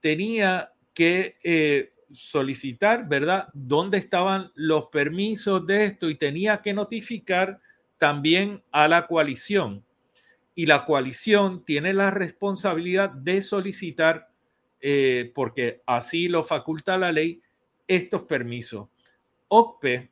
tenía 0.00 0.72
que 0.92 1.36
eh, 1.42 1.92
solicitar, 2.12 3.08
¿verdad?, 3.08 3.48
dónde 3.54 3.96
estaban 3.96 4.52
los 4.54 4.86
permisos 4.86 5.66
de 5.66 5.84
esto 5.84 6.10
y 6.10 6.16
tenía 6.16 6.60
que 6.60 6.74
notificar 6.74 7.58
también 7.96 8.62
a 8.70 8.88
la 8.88 9.06
coalición. 9.06 9.84
y 10.54 10.66
la 10.66 10.84
coalición 10.84 11.64
tiene 11.64 11.94
la 11.94 12.10
responsabilidad 12.10 13.08
de 13.08 13.40
solicitar, 13.40 14.28
eh, 14.82 15.32
porque 15.34 15.80
así 15.86 16.28
lo 16.28 16.44
faculta 16.44 16.98
la 16.98 17.10
ley, 17.10 17.40
estos 17.88 18.24
permisos. 18.24 18.88
OCPE 19.48 20.11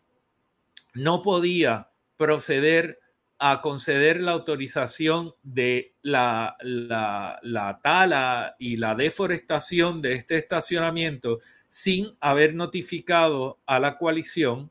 no 0.94 1.22
podía 1.22 1.90
proceder 2.16 2.98
a 3.38 3.62
conceder 3.62 4.20
la 4.20 4.32
autorización 4.32 5.32
de 5.42 5.94
la, 6.02 6.58
la, 6.60 7.80
tala 7.82 8.54
y 8.58 8.76
la 8.76 8.94
deforestación 8.94 10.02
de 10.02 10.12
este 10.12 10.36
estacionamiento 10.36 11.38
sin 11.66 12.18
haber 12.20 12.54
notificado 12.54 13.58
a 13.64 13.80
la 13.80 13.96
coalición 13.96 14.70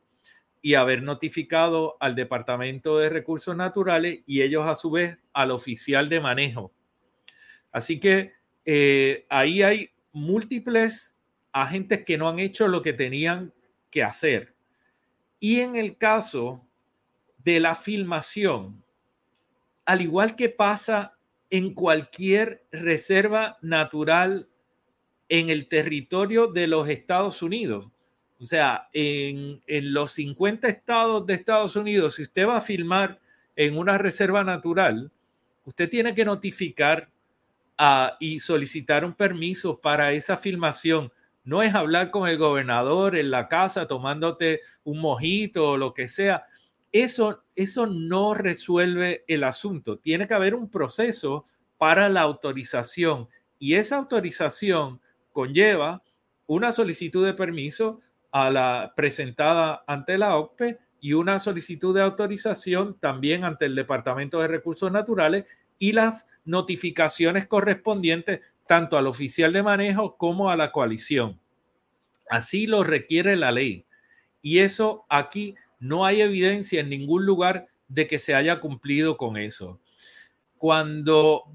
y 0.62 0.76
haber 0.76 1.02
notificado 1.02 1.98
al 2.00 2.14
Departamento 2.14 3.00
de 3.00 3.10
Recursos 3.10 3.56
Naturales 3.56 4.20
y 4.28 4.44
ellos 4.44 4.68
a 4.68 4.76
su 4.76 4.92
vez 4.92 5.18
al 5.34 5.50
oficial 5.50 6.08
de 6.08 6.20
manejo. 6.20 6.72
Así 7.72 8.00
que 8.00 8.34
eh, 8.66 9.26
ahí 9.30 9.64
hay 9.64 9.90
múltiples 10.12 11.18
agentes 11.52 12.06
que 12.06 12.20
no 12.20 12.30
han 12.30 12.38
hecho 12.38 12.68
lo 12.68 12.84
que 12.84 12.94
tenían 12.94 13.52
que 13.90 14.04
hacer. 14.04 14.54
Y 15.40 15.62
en 15.62 15.76
el 15.76 15.98
caso 15.98 16.66
de 17.38 17.60
la 17.60 17.76
filmación, 17.76 18.84
al 19.86 20.02
igual 20.02 20.36
que 20.36 20.50
pasa 20.50 21.18
en 21.50 21.74
cualquier 21.74 22.66
reserva 22.72 23.58
natural 23.62 24.48
en 25.30 25.50
el 25.50 25.68
territorio 25.68 26.48
de 26.48 26.68
los 26.68 26.90
Estados 26.90 27.42
Unidos, 27.42 27.88
o 28.42 28.46
sea, 28.46 28.88
en, 28.94 29.62
los 29.94 30.12
50 30.12 30.68
estados 30.68 31.26
de 31.26 31.34
Estados 31.34 31.76
Unidos, 31.76 32.16
si 32.16 32.22
usted 32.22 32.48
va 32.48 32.58
a 32.58 32.62
filmar 32.62 33.20
en 33.56 33.78
una 33.78 33.98
reserva 33.98 34.44
natural, 34.44 35.12
usted 35.66 35.90
tiene 35.90 36.16
que 36.16 36.24
notificar 36.24 37.10
ah, 37.78 38.16
y 38.20 38.40
solicitar 38.40 39.04
un 39.04 39.14
permiso 39.14 39.80
para 39.80 40.14
esa 40.14 40.38
filmación. 40.38 41.12
No 41.50 41.64
es 41.64 41.74
hablar 41.74 42.12
con 42.12 42.30
el 42.30 42.38
gobernador 42.38 43.18
en 43.18 43.32
la 43.32 43.48
casa 43.48 43.88
tomándote 43.88 44.62
un 44.84 45.00
mojito 45.00 45.72
o 45.72 45.78
lo 45.78 45.96
que 45.96 46.08
sea. 46.08 46.46
Eso, 46.92 47.44
eso 47.56 47.88
no 47.88 48.36
resuelve 48.36 49.24
el 49.28 49.44
asunto. 49.44 49.98
Tiene 49.98 50.28
que 50.28 50.36
haber 50.36 50.54
un 50.54 50.70
proceso 50.70 51.46
para 51.80 52.08
la 52.08 52.22
autorización 52.22 53.30
y 53.58 53.74
esa 53.74 53.98
autorización 53.98 55.02
conlleva 55.32 56.04
una 56.46 56.72
solicitud 56.72 57.26
de 57.26 57.34
permiso 57.34 58.00
a 58.32 58.52
la 58.52 58.94
presentada 58.96 59.84
ante 59.88 60.20
la 60.20 60.38
OCPE 60.38 60.78
y 61.00 61.14
una 61.14 61.40
solicitud 61.40 61.96
de 61.96 62.04
autorización 62.04 63.00
también 63.00 63.44
ante 63.44 63.66
el 63.66 63.74
Departamento 63.74 64.40
de 64.40 64.50
Recursos 64.50 64.92
Naturales 64.92 65.46
y 65.80 65.94
las 65.94 66.28
notificaciones 66.46 67.48
correspondientes 67.48 68.42
tanto 68.70 69.00
al 69.00 69.08
oficial 69.08 69.52
de 69.52 69.64
manejo 69.64 70.16
como 70.16 70.52
a 70.52 70.56
la 70.56 70.72
coalición. 70.72 71.40
Así 72.30 72.68
lo 72.68 72.84
requiere 72.84 73.36
la 73.36 73.52
ley. 73.52 73.88
Y 74.44 74.60
eso 74.60 75.08
aquí 75.10 75.56
no 75.80 76.06
hay 76.06 76.22
evidencia 76.22 76.82
en 76.82 76.90
ningún 76.90 77.26
lugar 77.26 77.68
de 77.88 78.06
que 78.06 78.20
se 78.20 78.36
haya 78.36 78.60
cumplido 78.60 79.18
con 79.18 79.38
eso. 79.38 79.80
Cuando 80.60 81.46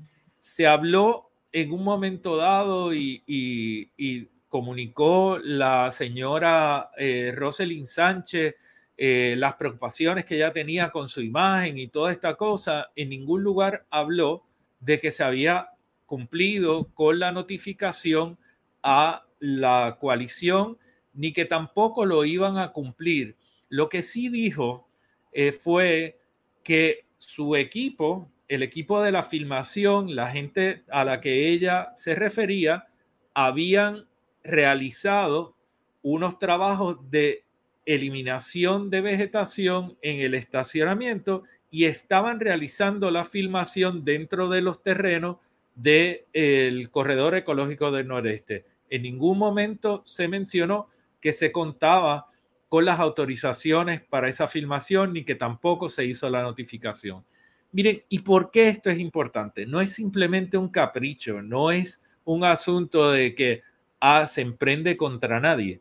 se 0.40 0.66
habló 0.66 1.30
en 1.52 1.70
un 1.70 1.84
momento 1.84 2.36
dado 2.36 2.92
y, 2.92 4.28
comunicó 4.48 5.38
la 5.38 5.92
señora 5.92 6.90
eh, 6.96 7.32
Roselyn 7.32 7.86
Sánchez 7.86 8.56
eh, 8.96 9.36
las 9.38 9.54
preocupaciones 9.54 10.24
que 10.24 10.34
ella 10.36 10.52
tenía 10.52 10.90
con 10.90 11.08
su 11.08 11.20
imagen 11.20 11.78
y 11.78 11.86
toda 11.86 12.10
esta 12.10 12.34
cosa, 12.34 12.90
en 12.96 13.10
ningún 13.10 13.44
lugar 13.44 13.86
habló 13.90 14.44
de 14.80 14.98
que 14.98 15.12
se 15.12 15.22
había 15.22 15.73
cumplido 16.14 16.94
con 16.94 17.18
la 17.18 17.32
notificación 17.32 18.38
a 18.84 19.26
la 19.40 19.98
coalición, 20.00 20.78
ni 21.12 21.32
que 21.32 21.44
tampoco 21.44 22.06
lo 22.06 22.24
iban 22.24 22.56
a 22.56 22.70
cumplir. 22.70 23.34
Lo 23.68 23.88
que 23.88 24.04
sí 24.04 24.28
dijo 24.28 24.88
eh, 25.32 25.50
fue 25.50 26.20
que 26.62 27.06
su 27.18 27.56
equipo, 27.56 28.30
el 28.46 28.62
equipo 28.62 29.02
de 29.02 29.10
la 29.10 29.24
filmación, 29.24 30.14
la 30.14 30.30
gente 30.30 30.84
a 30.88 31.04
la 31.04 31.20
que 31.20 31.48
ella 31.48 31.90
se 31.96 32.14
refería, 32.14 32.86
habían 33.34 34.06
realizado 34.44 35.56
unos 36.00 36.38
trabajos 36.38 36.98
de 37.10 37.42
eliminación 37.86 38.88
de 38.88 39.00
vegetación 39.00 39.98
en 40.00 40.20
el 40.20 40.34
estacionamiento 40.34 41.42
y 41.72 41.86
estaban 41.86 42.38
realizando 42.38 43.10
la 43.10 43.24
filmación 43.24 44.04
dentro 44.04 44.48
de 44.48 44.60
los 44.60 44.80
terrenos 44.80 45.38
del 45.74 46.90
corredor 46.90 47.34
ecológico 47.34 47.90
del 47.90 48.08
noreste. 48.08 48.64
En 48.90 49.02
ningún 49.02 49.38
momento 49.38 50.02
se 50.04 50.28
mencionó 50.28 50.88
que 51.20 51.32
se 51.32 51.50
contaba 51.50 52.28
con 52.68 52.84
las 52.84 53.00
autorizaciones 53.00 54.02
para 54.02 54.28
esa 54.28 54.48
filmación 54.48 55.12
ni 55.12 55.24
que 55.24 55.34
tampoco 55.34 55.88
se 55.88 56.04
hizo 56.04 56.28
la 56.28 56.42
notificación. 56.42 57.24
Miren, 57.72 58.02
¿y 58.08 58.20
por 58.20 58.50
qué 58.50 58.68
esto 58.68 58.90
es 58.90 58.98
importante? 58.98 59.66
No 59.66 59.80
es 59.80 59.92
simplemente 59.92 60.56
un 60.56 60.68
capricho, 60.68 61.42
no 61.42 61.72
es 61.72 62.02
un 62.24 62.44
asunto 62.44 63.10
de 63.10 63.34
que 63.34 63.62
ah, 64.00 64.26
se 64.26 64.42
emprende 64.42 64.96
contra 64.96 65.40
nadie. 65.40 65.80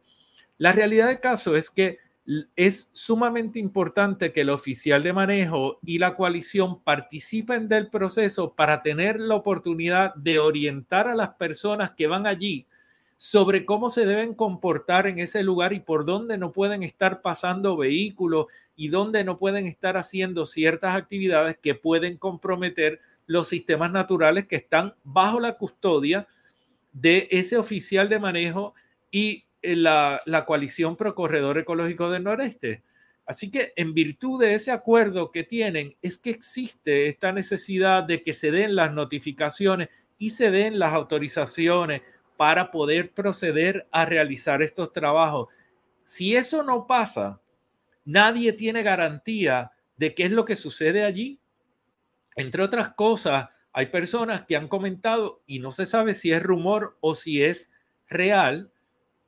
La 0.58 0.72
realidad 0.72 1.08
del 1.08 1.20
caso 1.20 1.56
es 1.56 1.70
que 1.70 2.00
es 2.56 2.90
sumamente 2.94 3.60
importante 3.60 4.32
que 4.32 4.42
el 4.42 4.50
oficial 4.50 5.04
de 5.04 5.12
manejo 5.12 5.80
y 5.84 5.98
la 5.98 6.16
coalición 6.16 6.82
participen 6.82 7.68
del 7.68 7.90
proceso 7.90 8.54
para 8.54 8.82
tener 8.82 9.20
la 9.20 9.36
oportunidad 9.36 10.16
de 10.16 10.40
orientar 10.40 11.08
a 11.08 11.16
las 11.16 11.30
personas 11.32 11.92
que 11.92 12.08
van 12.08 12.26
allí 12.26 12.66
sobre 13.18 13.66
cómo 13.66 13.90
se 13.90 14.06
deben 14.06 14.34
comportar 14.34 15.08
en 15.08 15.20
ese 15.20 15.44
lugar 15.44 15.74
y 15.74 15.80
por 15.80 16.06
dónde 16.06 16.38
no 16.38 16.52
pueden 16.52 16.84
estar 16.84 17.22
pasando 17.22 17.78
vehículos 17.78 18.48
y 18.76 18.88
dónde 18.88 19.24
no 19.24 19.38
pueden 19.38 19.66
estar 19.66 19.98
haciendo 19.98 20.46
ciertas 20.46 20.96
actividades 20.96 21.58
que 21.58 21.76
pueden 21.76 22.18
comprometer 22.18 23.00
los 23.26 23.48
sistemas 23.48 23.92
naturales 23.92 24.48
que 24.48 24.58
están 24.58 24.94
bajo 25.04 25.40
la 25.40 25.58
custodia 25.58 26.28
de 26.92 27.28
ese 27.32 27.58
oficial 27.58 28.10
de 28.10 28.20
manejo 28.20 28.74
y 29.12 29.46
la, 29.64 30.22
la 30.26 30.46
coalición 30.46 30.96
Pro 30.96 31.16
Corredor 31.16 31.58
Ecológico 31.58 32.12
del 32.12 32.24
Noreste. 32.24 32.84
Así 33.26 33.50
que 33.50 33.74
en 33.78 33.94
virtud 33.94 34.42
de 34.42 34.54
ese 34.54 34.72
acuerdo 34.72 35.32
que 35.32 35.44
tienen, 35.44 35.96
es 36.02 36.18
que 36.18 36.30
existe 36.30 37.08
esta 37.08 37.32
necesidad 37.32 38.04
de 38.04 38.22
que 38.22 38.34
se 38.34 38.52
den 38.52 38.76
las 38.76 38.92
notificaciones 38.92 39.90
y 40.18 40.32
se 40.32 40.52
den 40.52 40.78
las 40.78 40.94
autorizaciones 40.94 42.02
para 42.36 42.72
poder 42.72 43.14
proceder 43.14 43.88
a 43.92 44.06
realizar 44.06 44.62
estos 44.62 44.92
trabajos. 44.92 45.48
Si 46.04 46.36
eso 46.36 46.64
no 46.64 46.86
pasa, 46.86 47.40
nadie 48.04 48.52
tiene 48.52 48.84
garantía 48.84 49.72
de 49.96 50.14
qué 50.14 50.26
es 50.26 50.32
lo 50.32 50.44
que 50.44 50.58
sucede 50.58 51.06
allí. 51.06 51.40
Entre 52.36 52.62
otras 52.62 52.90
cosas, 52.96 53.48
hay 53.72 53.86
personas 53.86 54.46
que 54.46 54.58
han 54.58 54.68
comentado, 54.68 55.42
y 55.48 55.60
no 55.60 55.72
se 55.72 55.86
sabe 55.86 56.14
si 56.14 56.34
es 56.34 56.44
rumor 56.44 56.98
o 57.00 57.16
si 57.16 57.42
es 57.42 57.72
real, 58.10 58.73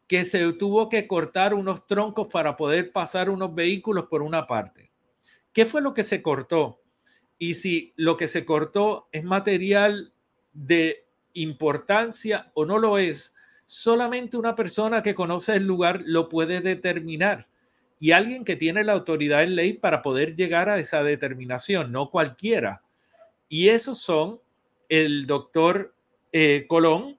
que 0.08 0.26
se 0.26 0.54
tuvo 0.54 0.90
que 0.90 1.08
cortar 1.08 1.54
unos 1.54 1.88
troncos 1.88 2.28
para 2.32 2.56
poder 2.56 2.92
pasar 2.92 3.30
unos 3.30 3.54
vehículos 3.56 4.06
por 4.06 4.22
una 4.22 4.46
parte. 4.46 4.92
¿Qué 5.52 5.66
fue 5.66 5.82
lo 5.82 5.94
que 5.94 6.04
se 6.04 6.22
cortó? 6.22 6.82
Y 7.38 7.56
si 7.56 7.94
lo 7.96 8.18
que 8.18 8.28
se 8.28 8.46
cortó 8.46 9.08
es 9.12 9.24
material 9.24 10.14
de 10.54 11.06
importancia 11.34 12.52
o 12.54 12.66
no 12.66 12.78
lo 12.78 12.98
es, 12.98 13.34
solamente 13.66 14.38
una 14.38 14.56
persona 14.56 15.02
que 15.02 15.16
conoce 15.16 15.56
el 15.56 15.64
lugar 15.64 16.02
lo 16.06 16.30
puede 16.30 16.62
determinar 16.62 17.48
y 18.00 18.12
alguien 18.12 18.46
que 18.46 18.56
tiene 18.56 18.84
la 18.84 18.94
autoridad 18.94 19.44
en 19.44 19.56
ley 19.56 19.74
para 19.74 20.02
poder 20.02 20.36
llegar 20.36 20.70
a 20.70 20.78
esa 20.78 21.04
determinación, 21.04 21.92
no 21.92 22.10
cualquiera. 22.10 22.84
Y 23.50 23.70
esos 23.70 24.00
son 24.00 24.40
el 24.90 25.26
doctor 25.26 25.96
eh, 26.32 26.66
Colón 26.68 27.18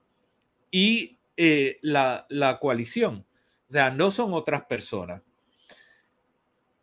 y 0.71 1.16
eh, 1.37 1.79
la, 1.81 2.57
coalición. 2.59 3.25
O 3.69 3.71
sea, 3.71 3.89
no 3.89 4.11
son 4.11 4.33
otras 4.33 4.65
personas. 4.65 5.21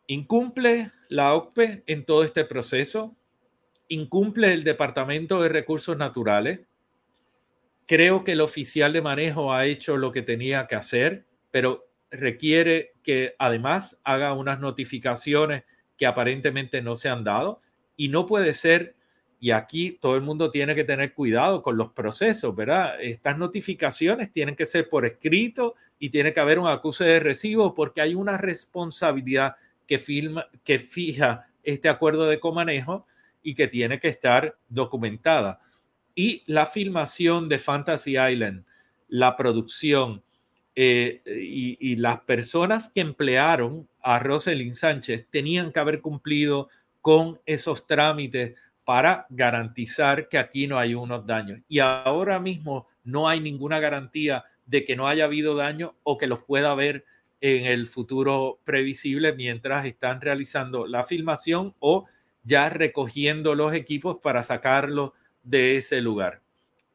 Incumple 0.07 0.90
la 1.09 1.35
OCPE 1.35 1.83
en 1.87 2.05
todo 2.05 2.25
este 2.25 2.45
proceso, 2.45 3.17
incumple 3.88 4.53
el 4.53 4.64
Departamento 4.64 5.43
de 5.43 5.49
Recursos 5.49 5.97
Naturales, 5.97 6.61
Creo 7.87 8.25
que 8.25 8.33
el 8.33 8.40
oficial 8.40 8.93
de 8.93 9.03
manejo 9.03 9.53
ha 9.53 9.67
hecho 9.67 9.97
lo 9.97 10.11
que 10.11 10.23
tenía 10.23 10.67
que 10.67 10.75
hacer, 10.75 11.27
pero 11.51 11.87
requiere 12.11 12.95
que 13.03 13.35
además 13.38 14.01
haga 14.05 14.33
unas 14.33 14.59
notificaciones 14.59 15.64
que 15.99 16.07
aparentemente 16.07 16.81
no 16.81 16.97
se 16.97 17.11
han 17.11 17.25
dado 17.25 17.61
y 17.97 18.09
no 18.09 18.25
puede 18.25 18.55
ser, 18.55 18.97
y 19.45 19.51
aquí 19.51 19.99
todo 20.01 20.17
el 20.17 20.23
mundo 20.23 20.51
tiene 20.51 20.75
que 20.75 20.85
tener 20.85 21.13
cuidado 21.13 21.61
con 21.61 21.77
los 21.77 21.93
procesos, 21.93 22.57
¿verdad? 22.57 22.99
Estas 22.99 23.37
notificaciones 23.37 24.33
tienen 24.33 24.57
que 24.57 24.65
ser 24.65 24.89
por 24.89 25.05
escrito 25.05 25.75
y 25.99 26.09
tiene 26.09 26.33
que 26.33 26.41
haber 26.41 26.59
un 26.59 26.67
acuse 26.67 27.05
de 27.05 27.21
recibo 27.21 27.75
porque 27.75 28.01
hay 28.01 28.15
una 28.15 28.39
responsabilidad 28.39 29.57
que, 29.87 29.99
firma, 29.99 30.47
que 30.65 30.79
fija 30.79 31.47
este 31.63 31.91
acuerdo 31.91 32.27
de 32.27 32.41
comanejo 32.41 33.07
y 33.43 33.55
que 33.55 33.69
tiene 33.69 34.01
que 34.01 34.09
estar 34.09 34.57
documentada. 34.71 35.61
Y 36.15 36.43
la 36.47 36.65
filmación 36.65 37.47
de 37.47 37.59
Fantasy 37.59 38.13
Island, 38.13 38.65
la 39.09 39.37
producción 39.37 40.23
eh, 40.75 41.21
y, 41.27 41.77
y, 41.93 41.97
las 41.97 42.21
personas 42.21 42.91
que 42.91 43.03
emplearon 43.03 43.87
a 44.01 44.21
Roselyn 44.21 44.75
Sánchez 44.75 45.27
tenían 45.31 45.71
que 45.71 45.81
haber 45.81 46.01
cumplido 46.01 46.71
con 47.03 47.39
esos 47.45 47.87
trámites 47.87 48.55
para 48.85 49.27
garantizar 49.31 50.29
que 50.29 50.38
aquí 50.38 50.66
no 50.66 50.79
hay 50.79 50.94
unos 50.94 51.27
daños. 51.27 51.61
Y 51.68 51.79
ahora 51.79 52.38
mismo 52.38 52.87
no 53.03 53.29
hay 53.29 53.40
ninguna 53.40 53.81
garantía 53.81 54.44
de 54.66 54.85
que 54.85 54.97
no 54.97 55.09
haya 55.09 55.25
habido 55.25 55.55
daño 55.57 55.94
o 56.03 56.18
que 56.18 56.27
los 56.27 56.42
pueda 56.42 56.70
haber 56.70 57.05
en 57.40 57.66
el 57.66 57.87
futuro 57.87 58.61
previsible 58.64 59.35
mientras 59.35 59.85
están 59.85 60.20
realizando 60.20 60.87
la 60.87 61.05
filmación 61.05 61.75
o 61.79 62.07
ya 62.42 62.68
recogiendo 62.70 63.55
los 63.55 63.75
equipos 63.75 64.18
para 64.23 64.42
sacarlos 64.42 65.12
de 65.42 65.77
ese 65.77 66.01
lugar. 66.01 66.40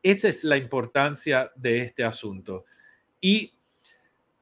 Esa 0.02 0.30
es 0.30 0.44
la 0.44 0.58
importancia 0.58 1.52
de 1.56 1.82
este 1.82 2.04
asunto. 2.04 2.66
Y 3.20 3.54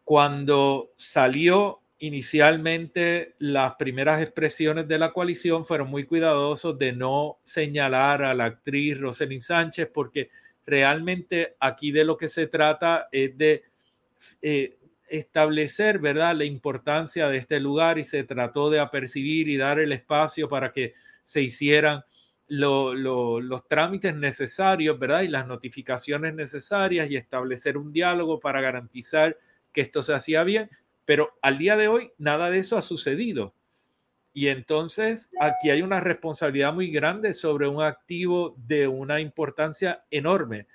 cuando 0.04 0.92
salió 0.96 1.82
inicialmente 2.00 3.36
las 3.40 3.76
primeras 3.76 4.22
expresiones 4.22 4.88
de 4.88 5.00
la 5.00 5.12
coalición 5.12 5.66
fueron 5.66 5.90
muy 5.90 6.06
cuidadosos 6.06 6.78
de 6.78 6.94
no 6.94 7.40
señalar 7.44 8.24
a 8.24 8.34
la 8.34 8.46
actriz 8.46 9.00
Rosalind 9.00 9.42
Sánchez 9.42 9.90
porque 9.94 10.30
realmente 10.66 11.56
aquí 11.60 11.92
de 11.92 12.04
lo 12.04 12.18
que 12.18 12.30
se 12.30 12.48
trata 12.48 13.08
es 13.12 13.36
de 13.38 13.64
eh, 14.42 14.78
establecer, 15.08 16.00
¿verdad?, 16.00 16.36
la 16.36 16.46
importancia 16.46 17.30
de 17.30 17.38
este 17.38 17.60
lugar 17.60 17.98
y 17.98 18.04
se 18.04 18.24
trató 18.24 18.70
de 18.70 18.80
apercibir 18.80 19.48
y 19.48 19.58
dar 19.58 19.80
el 19.80 19.94
espacio 19.94 20.50
para 20.50 20.72
que 20.72 20.94
se 21.24 21.42
hicieran 21.42 22.04
los 22.48 23.68
trámites 23.68 24.16
necesarios, 24.16 24.98
¿verdad? 25.00 25.22
Y 25.22 25.28
las 25.28 25.48
notificaciones 25.48 26.34
necesarias 26.34 27.10
y 27.10 27.18
establecer 27.18 27.78
un 27.78 27.92
diálogo 27.92 28.40
para 28.40 28.62
garantizar 28.62 29.38
que 29.74 29.82
esto 29.82 30.02
se 30.02 30.14
hacía 30.14 30.44
bien. 30.44 30.70
Pero 31.08 31.38
al 31.42 31.58
día 31.58 31.78
de 31.78 31.88
hoy 31.88 32.12
nada 32.18 32.50
de 32.52 32.60
eso 32.60 32.78
ha 32.78 32.82
sucedido. 32.82 33.56
Y 34.34 34.50
entonces 34.50 35.32
aquí 35.40 35.70
hay 35.70 35.82
una 35.82 36.02
responsabilidad 36.02 36.74
muy 36.74 36.92
grande 36.92 37.34
sobre 37.34 37.66
un 37.70 37.82
activo 37.82 38.56
de 38.58 38.90
una 38.90 39.22
importancia 39.22 40.04
enorme 40.12 40.68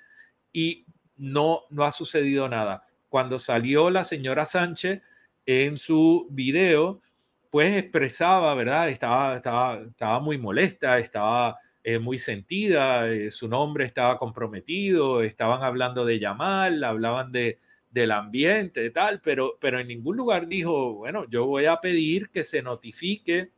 y 0.51 0.87
no, 1.17 1.61
no 1.69 1.83
ha 1.83 1.91
sucedido 1.91 2.49
nada. 2.49 2.87
Cuando 3.09 3.37
salió 3.37 3.91
la 3.91 4.03
señora 4.03 4.47
Sánchez 4.47 5.03
en 5.45 5.77
su 5.77 6.25
video, 6.31 6.99
pues 7.51 7.77
expresaba, 7.77 8.55
¿verdad? 8.55 8.89
Estaba, 8.89 9.35
estaba, 9.35 9.81
estaba 9.81 10.19
muy 10.19 10.39
molesta, 10.39 10.97
estaba 10.97 11.59
eh, 11.83 11.99
muy 11.99 12.17
sentida, 12.17 13.07
eh, 13.07 13.29
su 13.29 13.47
nombre 13.47 13.85
estaba 13.85 14.17
comprometido, 14.17 15.21
estaban 15.21 15.61
hablando 15.61 16.05
de 16.05 16.17
Yamal, 16.17 16.83
hablaban 16.83 17.31
de, 17.31 17.59
del 17.93 18.11
ambiente, 18.11 18.89
tal, 18.89 19.21
pero, 19.21 19.57
pero 19.61 19.79
en 19.79 19.87
ningún 19.87 20.17
lugar 20.17 20.47
dijo, 20.47 20.95
bueno, 20.95 21.25
yo 21.29 21.45
voy 21.45 21.65
a 21.65 21.79
pedir 21.79 22.29
que 22.29 22.43
se 22.43 22.63
notifique 22.63 23.51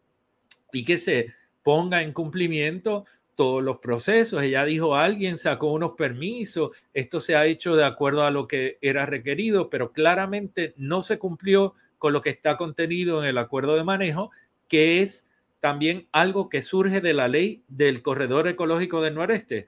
y 0.74 0.84
que 0.84 0.98
se 0.98 1.32
ponga 1.64 2.02
en 2.02 2.12
cumplimiento 2.12 3.06
todos 3.36 3.64
los 3.64 3.78
procesos. 3.78 4.44
Ella 4.44 4.66
dijo, 4.66 4.96
alguien 4.96 5.38
sacó 5.38 5.72
unos 5.72 5.92
permisos, 5.92 6.72
esto 6.94 7.22
se 7.22 7.38
ha 7.38 7.46
hecho 7.46 7.78
de 7.78 7.86
acuerdo 7.86 8.26
a 8.26 8.32
lo 8.32 8.46
que 8.46 8.78
era 8.82 9.06
requerido, 9.06 9.70
pero 9.70 9.94
claramente 9.94 10.74
no 10.76 11.02
se 11.02 11.18
cumplió 11.18 11.74
con 11.98 12.12
lo 12.12 12.22
que 12.22 12.30
está 12.30 12.58
contenido 12.58 13.24
en 13.24 13.30
el 13.30 13.38
acuerdo 13.38 13.78
de 13.78 13.86
manejo, 13.86 14.32
que 14.68 15.02
es 15.02 15.30
también 15.62 16.08
algo 16.12 16.50
que 16.50 16.62
surge 16.62 17.00
de 17.00 17.14
la 17.14 17.30
ley 17.30 17.64
del 17.70 18.02
corredor 18.02 18.50
ecológico 18.50 19.02
del 19.02 19.16
noreste 19.16 19.68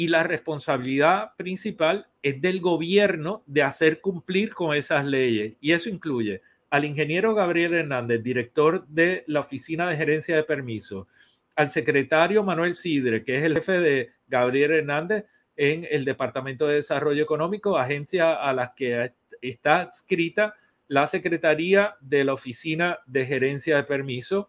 y 0.00 0.08
la 0.08 0.22
responsabilidad 0.22 1.32
principal 1.36 2.06
es 2.22 2.40
del 2.40 2.62
gobierno 2.62 3.42
de 3.44 3.62
hacer 3.62 4.00
cumplir 4.00 4.54
con 4.54 4.74
esas 4.74 5.04
leyes. 5.04 5.56
Y 5.60 5.72
eso 5.72 5.90
incluye 5.90 6.40
al 6.70 6.86
ingeniero 6.86 7.34
Gabriel 7.34 7.74
Hernández, 7.74 8.22
director 8.22 8.86
de 8.86 9.24
la 9.26 9.40
Oficina 9.40 9.86
de 9.86 9.98
Gerencia 9.98 10.34
de 10.36 10.42
Permisos, 10.42 11.06
al 11.54 11.68
secretario 11.68 12.42
Manuel 12.42 12.76
Sidre, 12.76 13.22
que 13.24 13.36
es 13.36 13.42
el 13.42 13.56
jefe 13.56 13.78
de 13.78 14.10
Gabriel 14.26 14.70
Hernández 14.70 15.26
en 15.54 15.86
el 15.90 16.06
Departamento 16.06 16.66
de 16.66 16.76
Desarrollo 16.76 17.22
Económico, 17.22 17.76
agencia 17.76 18.32
a 18.32 18.54
la 18.54 18.72
que 18.74 19.12
está 19.42 19.80
adscrita 19.80 20.54
la 20.88 21.08
Secretaría 21.08 21.96
de 22.00 22.24
la 22.24 22.32
Oficina 22.32 23.00
de 23.04 23.26
Gerencia 23.26 23.76
de 23.76 23.84
Permisos, 23.84 24.46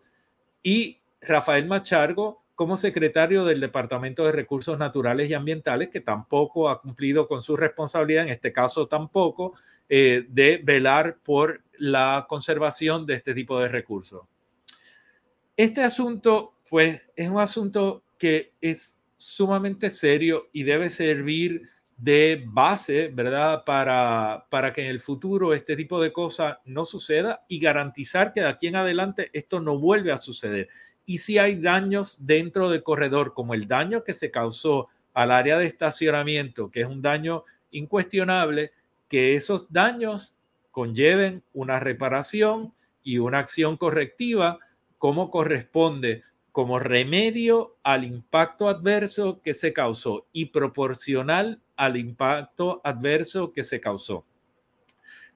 y 0.64 1.02
Rafael 1.20 1.66
Machargo, 1.66 2.41
como 2.62 2.78
secretario 2.78 3.44
del 3.44 3.60
Departamento 3.60 4.24
de 4.24 4.34
Recursos 4.34 4.78
Naturales 4.78 5.28
y 5.28 5.34
Ambientales, 5.34 5.90
que 5.90 6.00
tampoco 6.00 6.70
ha 6.70 6.80
cumplido 6.80 7.28
con 7.28 7.42
su 7.42 7.58
responsabilidad, 7.58 8.26
en 8.26 8.30
este 8.30 8.54
caso 8.54 8.88
tampoco, 8.88 9.56
eh, 9.90 10.28
de 10.30 10.62
velar 10.64 11.18
por 11.24 11.64
la 11.80 12.28
conservación 12.30 13.08
de 13.08 13.16
este 13.16 13.34
tipo 13.34 13.60
de 13.60 13.68
recursos. 13.68 14.28
Este 15.58 15.82
asunto, 15.82 16.54
pues, 16.70 17.02
es 17.16 17.32
un 17.32 17.40
asunto 17.40 18.04
que 18.20 18.54
es 18.62 19.02
sumamente 19.18 19.90
serio 19.90 20.50
y 20.54 20.62
debe 20.62 20.92
servir 20.92 21.68
de 21.98 22.44
base, 22.46 23.08
¿verdad? 23.08 23.64
Para, 23.66 24.46
para 24.52 24.72
que 24.72 24.82
en 24.82 24.88
el 24.88 25.00
futuro 25.00 25.56
este 25.56 25.76
tipo 25.76 26.00
de 26.00 26.14
cosas 26.14 26.60
no 26.66 26.86
suceda 26.86 27.44
y 27.48 27.60
garantizar 27.60 28.34
que 28.34 28.42
de 28.42 28.50
aquí 28.50 28.68
en 28.68 28.76
adelante 28.76 29.32
esto 29.34 29.60
no 29.60 29.80
vuelve 29.80 30.12
a 30.12 30.20
suceder 30.20 30.70
y 31.12 31.18
si 31.18 31.38
hay 31.38 31.56
daños 31.56 32.26
dentro 32.26 32.70
del 32.70 32.84
corredor, 32.84 33.34
como 33.34 33.54
el 33.54 33.68
daño 33.68 34.02
que 34.06 34.14
se 34.14 34.32
causó 34.32 34.88
al 35.14 35.32
área 35.32 35.58
de 35.58 35.66
estacionamiento, 35.66 36.72
que 36.72 36.80
es 36.80 36.88
un 36.88 37.02
daño 37.02 37.44
incuestionable, 37.72 38.72
que 39.10 39.36
esos 39.36 39.74
daños 39.74 40.38
conlleven 40.72 41.44
una 41.52 41.82
reparación 41.82 42.74
y 43.04 43.18
una 43.18 43.40
acción 43.40 43.76
correctiva 43.76 44.60
como 44.98 45.30
corresponde 45.32 46.24
como 46.54 46.80
remedio 46.80 47.76
al 47.84 48.06
impacto 48.06 48.70
adverso 48.70 49.42
que 49.42 49.54
se 49.54 49.74
causó 49.74 50.28
y 50.32 50.46
proporcional 50.46 51.60
al 51.76 51.98
impacto 51.98 52.80
adverso 52.86 53.52
que 53.52 53.66
se 53.66 53.82
causó. 53.82 54.24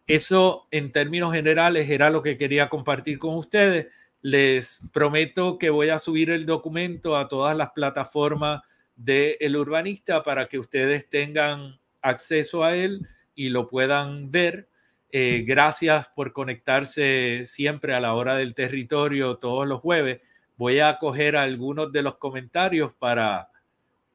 Eso 0.08 0.68
en 0.72 0.94
términos 0.94 1.34
generales 1.34 1.90
era 1.90 2.10
lo 2.10 2.24
que 2.24 2.38
quería 2.38 2.70
compartir 2.70 3.20
con 3.20 3.36
ustedes 3.36 3.88
les 4.26 4.82
prometo 4.92 5.60
que 5.60 5.70
voy 5.70 5.90
a 5.90 6.00
subir 6.00 6.32
el 6.32 6.48
documento 6.48 7.16
a 7.16 7.28
todas 7.28 7.56
las 7.56 7.70
plataformas 7.74 8.64
de 8.96 9.38
El 9.40 9.56
Urbanista 9.56 10.24
para 10.24 10.48
que 10.48 10.58
ustedes 10.58 11.08
tengan 11.08 11.80
acceso 12.02 12.64
a 12.64 12.76
él 12.76 13.08
y 13.36 13.50
lo 13.50 13.70
puedan 13.70 14.32
ver. 14.32 14.68
Eh, 15.12 15.44
gracias 15.46 16.08
por 16.16 16.34
conectarse 16.34 17.44
siempre 17.46 17.94
a 17.94 18.00
la 18.00 18.16
hora 18.16 18.34
del 18.34 18.56
territorio 18.56 19.38
todos 19.38 19.68
los 19.68 19.80
jueves. 19.80 20.22
Voy 20.58 20.80
a 20.80 20.98
coger 20.98 21.38
algunos 21.38 21.92
de 21.92 22.02
los 22.02 22.16
comentarios 22.16 22.94
para, 22.98 23.50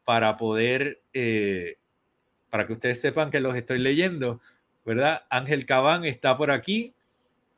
para 0.04 0.36
poder, 0.36 1.02
eh, 1.12 1.78
para 2.50 2.66
que 2.66 2.72
ustedes 2.72 3.00
sepan 3.00 3.30
que 3.30 3.38
los 3.38 3.54
estoy 3.54 3.78
leyendo, 3.78 4.40
¿verdad? 4.84 5.22
Ángel 5.30 5.66
Cabán 5.66 6.04
está 6.04 6.36
por 6.36 6.50
aquí. 6.50 6.94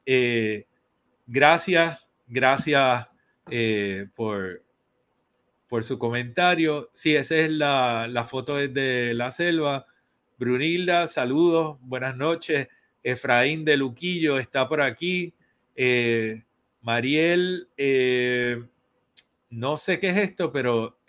Eh, 0.05 0.67
gracias 1.27 2.03
Gracias 2.35 3.09
eh, 3.51 4.07
por, 4.15 4.63
por 5.69 5.85
su 5.85 5.99
comentario. 5.99 6.89
Sí, 6.95 7.15
esa 7.15 7.37
es 7.37 7.51
la, 7.51 8.07
la 8.09 8.25
foto 8.25 8.57
de 8.57 9.13
la 9.13 9.31
selva. 9.33 9.85
Brunilda, 10.39 11.09
saludos, 11.09 11.77
buenas 11.83 12.17
noches. 12.17 12.69
Efraín 13.03 13.67
de 13.67 13.77
Luquillo 13.77 14.39
está 14.39 14.67
por 14.67 14.81
aquí. 14.81 15.35
Eh, 15.77 16.43
Mariel, 16.81 17.69
eh, 17.77 18.65
no 19.51 19.77
sé 19.77 20.01
qué 20.01 20.09
es 20.09 20.17
esto, 20.17 20.51
pero 20.51 21.01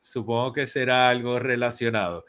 supongo 0.00 0.54
que 0.54 0.66
será 0.66 1.08
algo 1.08 1.38
relacionado. 1.38 2.24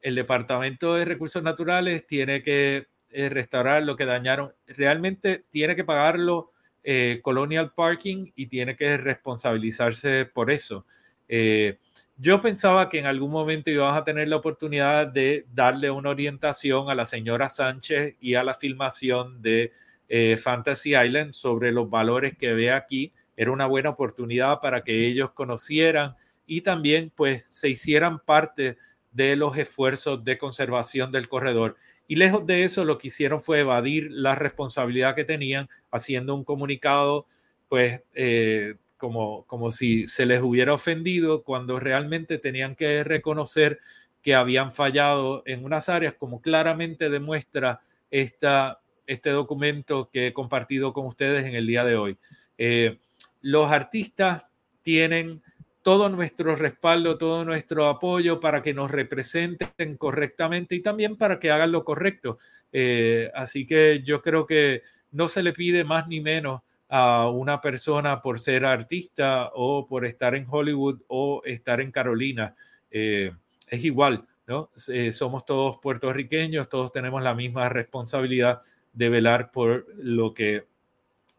El 0.00 0.16
Departamento 0.16 0.96
de 0.96 1.04
Recursos 1.04 1.44
Naturales 1.44 2.08
tiene 2.08 2.42
que 2.42 2.88
restaurar 3.12 3.84
lo 3.84 3.94
que 3.94 4.04
dañaron. 4.04 4.52
Realmente 4.66 5.44
tiene 5.48 5.76
que 5.76 5.84
pagarlo 5.84 6.54
eh, 6.84 7.20
Colonial 7.22 7.72
Parking 7.74 8.30
y 8.34 8.46
tiene 8.46 8.76
que 8.76 8.96
responsabilizarse 8.96 10.26
por 10.26 10.50
eso. 10.50 10.86
Eh, 11.28 11.78
yo 12.16 12.40
pensaba 12.40 12.88
que 12.88 12.98
en 12.98 13.06
algún 13.06 13.30
momento 13.30 13.70
íbamos 13.70 13.96
a 13.96 14.04
tener 14.04 14.28
la 14.28 14.36
oportunidad 14.36 15.06
de 15.06 15.46
darle 15.52 15.90
una 15.90 16.10
orientación 16.10 16.90
a 16.90 16.94
la 16.94 17.04
señora 17.04 17.48
Sánchez 17.48 18.16
y 18.20 18.34
a 18.34 18.42
la 18.42 18.54
filmación 18.54 19.40
de 19.40 19.72
eh, 20.08 20.36
Fantasy 20.36 20.96
Island 20.96 21.32
sobre 21.32 21.70
los 21.70 21.88
valores 21.88 22.36
que 22.36 22.54
ve 22.54 22.72
aquí. 22.72 23.12
Era 23.36 23.52
una 23.52 23.66
buena 23.66 23.90
oportunidad 23.90 24.60
para 24.60 24.82
que 24.82 25.06
ellos 25.06 25.30
conocieran 25.32 26.16
y 26.46 26.62
también 26.62 27.12
pues 27.14 27.42
se 27.46 27.68
hicieran 27.68 28.18
parte 28.18 28.78
de 29.12 29.36
los 29.36 29.56
esfuerzos 29.56 30.24
de 30.24 30.38
conservación 30.38 31.12
del 31.12 31.28
corredor. 31.28 31.76
Y 32.08 32.16
lejos 32.16 32.46
de 32.46 32.64
eso, 32.64 32.84
lo 32.84 32.98
que 32.98 33.08
hicieron 33.08 33.40
fue 33.40 33.60
evadir 33.60 34.10
la 34.10 34.34
responsabilidad 34.34 35.14
que 35.14 35.24
tenían, 35.24 35.68
haciendo 35.90 36.34
un 36.34 36.42
comunicado, 36.42 37.26
pues, 37.68 38.00
eh, 38.14 38.76
como, 38.96 39.44
como 39.44 39.70
si 39.70 40.06
se 40.06 40.26
les 40.26 40.40
hubiera 40.40 40.72
ofendido 40.72 41.44
cuando 41.44 41.78
realmente 41.78 42.38
tenían 42.38 42.74
que 42.74 43.04
reconocer 43.04 43.78
que 44.22 44.34
habían 44.34 44.72
fallado 44.72 45.42
en 45.46 45.64
unas 45.64 45.88
áreas, 45.88 46.14
como 46.14 46.40
claramente 46.40 47.10
demuestra 47.10 47.80
esta, 48.10 48.80
este 49.06 49.30
documento 49.30 50.08
que 50.10 50.28
he 50.28 50.32
compartido 50.32 50.92
con 50.92 51.06
ustedes 51.06 51.44
en 51.44 51.54
el 51.54 51.66
día 51.66 51.84
de 51.84 51.96
hoy. 51.96 52.16
Eh, 52.56 52.98
los 53.42 53.70
artistas 53.70 54.46
tienen 54.82 55.42
todo 55.88 56.10
nuestro 56.10 56.54
respaldo, 56.54 57.16
todo 57.16 57.46
nuestro 57.46 57.88
apoyo 57.88 58.40
para 58.40 58.60
que 58.60 58.74
nos 58.74 58.90
representen 58.90 59.96
correctamente 59.96 60.74
y 60.74 60.82
también 60.82 61.16
para 61.16 61.40
que 61.40 61.50
hagan 61.50 61.72
lo 61.72 61.82
correcto. 61.82 62.36
Eh, 62.70 63.30
así 63.34 63.66
que 63.66 64.02
yo 64.04 64.20
creo 64.20 64.44
que 64.44 64.82
no 65.12 65.28
se 65.28 65.42
le 65.42 65.54
pide 65.54 65.84
más 65.84 66.06
ni 66.06 66.20
menos 66.20 66.60
a 66.90 67.30
una 67.30 67.62
persona 67.62 68.20
por 68.20 68.38
ser 68.38 68.66
artista 68.66 69.50
o 69.54 69.86
por 69.86 70.04
estar 70.04 70.34
en 70.34 70.46
Hollywood 70.46 71.00
o 71.08 71.40
estar 71.46 71.80
en 71.80 71.90
Carolina. 71.90 72.54
Eh, 72.90 73.32
es 73.66 73.82
igual, 73.82 74.26
¿no? 74.46 74.70
Eh, 74.92 75.10
somos 75.10 75.46
todos 75.46 75.78
puertorriqueños, 75.78 76.68
todos 76.68 76.92
tenemos 76.92 77.22
la 77.22 77.32
misma 77.32 77.70
responsabilidad 77.70 78.60
de 78.92 79.08
velar 79.08 79.50
por 79.50 79.86
lo 79.96 80.34
que 80.34 80.66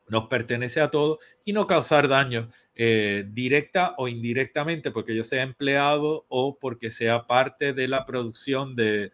nos 0.09 0.27
pertenece 0.27 0.81
a 0.81 0.91
todos 0.91 1.19
y 1.45 1.53
no 1.53 1.67
causar 1.67 2.07
daño 2.07 2.49
eh, 2.75 3.25
directa 3.29 3.95
o 3.97 4.07
indirectamente 4.07 4.91
porque 4.91 5.15
yo 5.15 5.23
sea 5.23 5.43
empleado 5.43 6.25
o 6.29 6.57
porque 6.57 6.89
sea 6.89 7.27
parte 7.27 7.73
de 7.73 7.87
la 7.87 8.05
producción 8.05 8.75
de, 8.75 9.11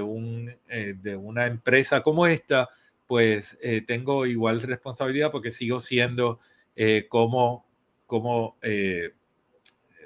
un, 0.00 0.54
de 0.68 1.16
una 1.16 1.46
empresa 1.46 2.02
como 2.02 2.26
esta 2.26 2.68
pues 3.12 3.58
eh, 3.60 3.82
tengo 3.86 4.24
igual 4.24 4.62
responsabilidad 4.62 5.30
porque 5.30 5.50
sigo 5.50 5.80
siendo 5.80 6.40
eh, 6.74 7.08
como, 7.10 7.66
como 8.06 8.56
eh, 8.62 9.10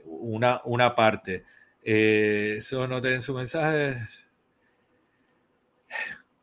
una, 0.04 0.60
una 0.64 0.92
parte. 0.96 1.44
eso 1.84 2.88
no 2.88 3.00
tienen 3.00 3.22
su 3.22 3.32
mensaje. 3.32 3.98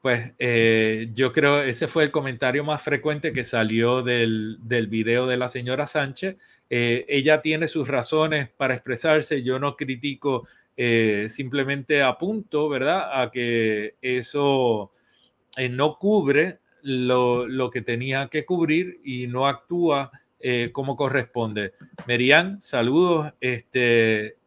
Pues 0.03 0.33
yo 1.15 1.31
creo 1.31 1.63
ese 1.63 1.87
fue 1.87 2.03
el 2.03 2.11
comentario 2.11 2.65
más 2.65 2.81
frecuente 2.81 3.31
que 3.31 3.45
salió 3.45 4.03
del, 4.03 4.57
del 4.61 4.87
video 4.87 5.27
de 5.27 5.37
la 5.37 5.47
señora 5.47 5.87
Sánchez. 5.87 6.35
ella 6.69 7.41
tiene 7.41 7.69
sus 7.69 7.87
razones 7.87 8.49
para 8.49 8.73
expresarse. 8.73 9.43
Yo 9.43 9.59
no 9.59 9.77
critico, 9.77 10.45
simplemente 11.27 12.03
apunto, 12.03 12.67
¿verdad? 12.67 13.21
A 13.21 13.31
que 13.31 13.95
eso 14.01 14.91
eh, 15.55 15.69
no 15.69 15.97
cubre 15.99 16.59
lo, 16.81 17.69
que 17.71 17.81
tenía 17.81 18.27
que 18.27 18.45
cubrir 18.45 18.99
y 19.03 19.27
no 19.27 19.47
actúa 19.47 20.11
eh, 20.39 20.71
como 20.73 20.95
corresponde. 20.95 21.73
Merian, 22.07 22.59
saludos. 22.59 23.33
Este, 23.39 24.37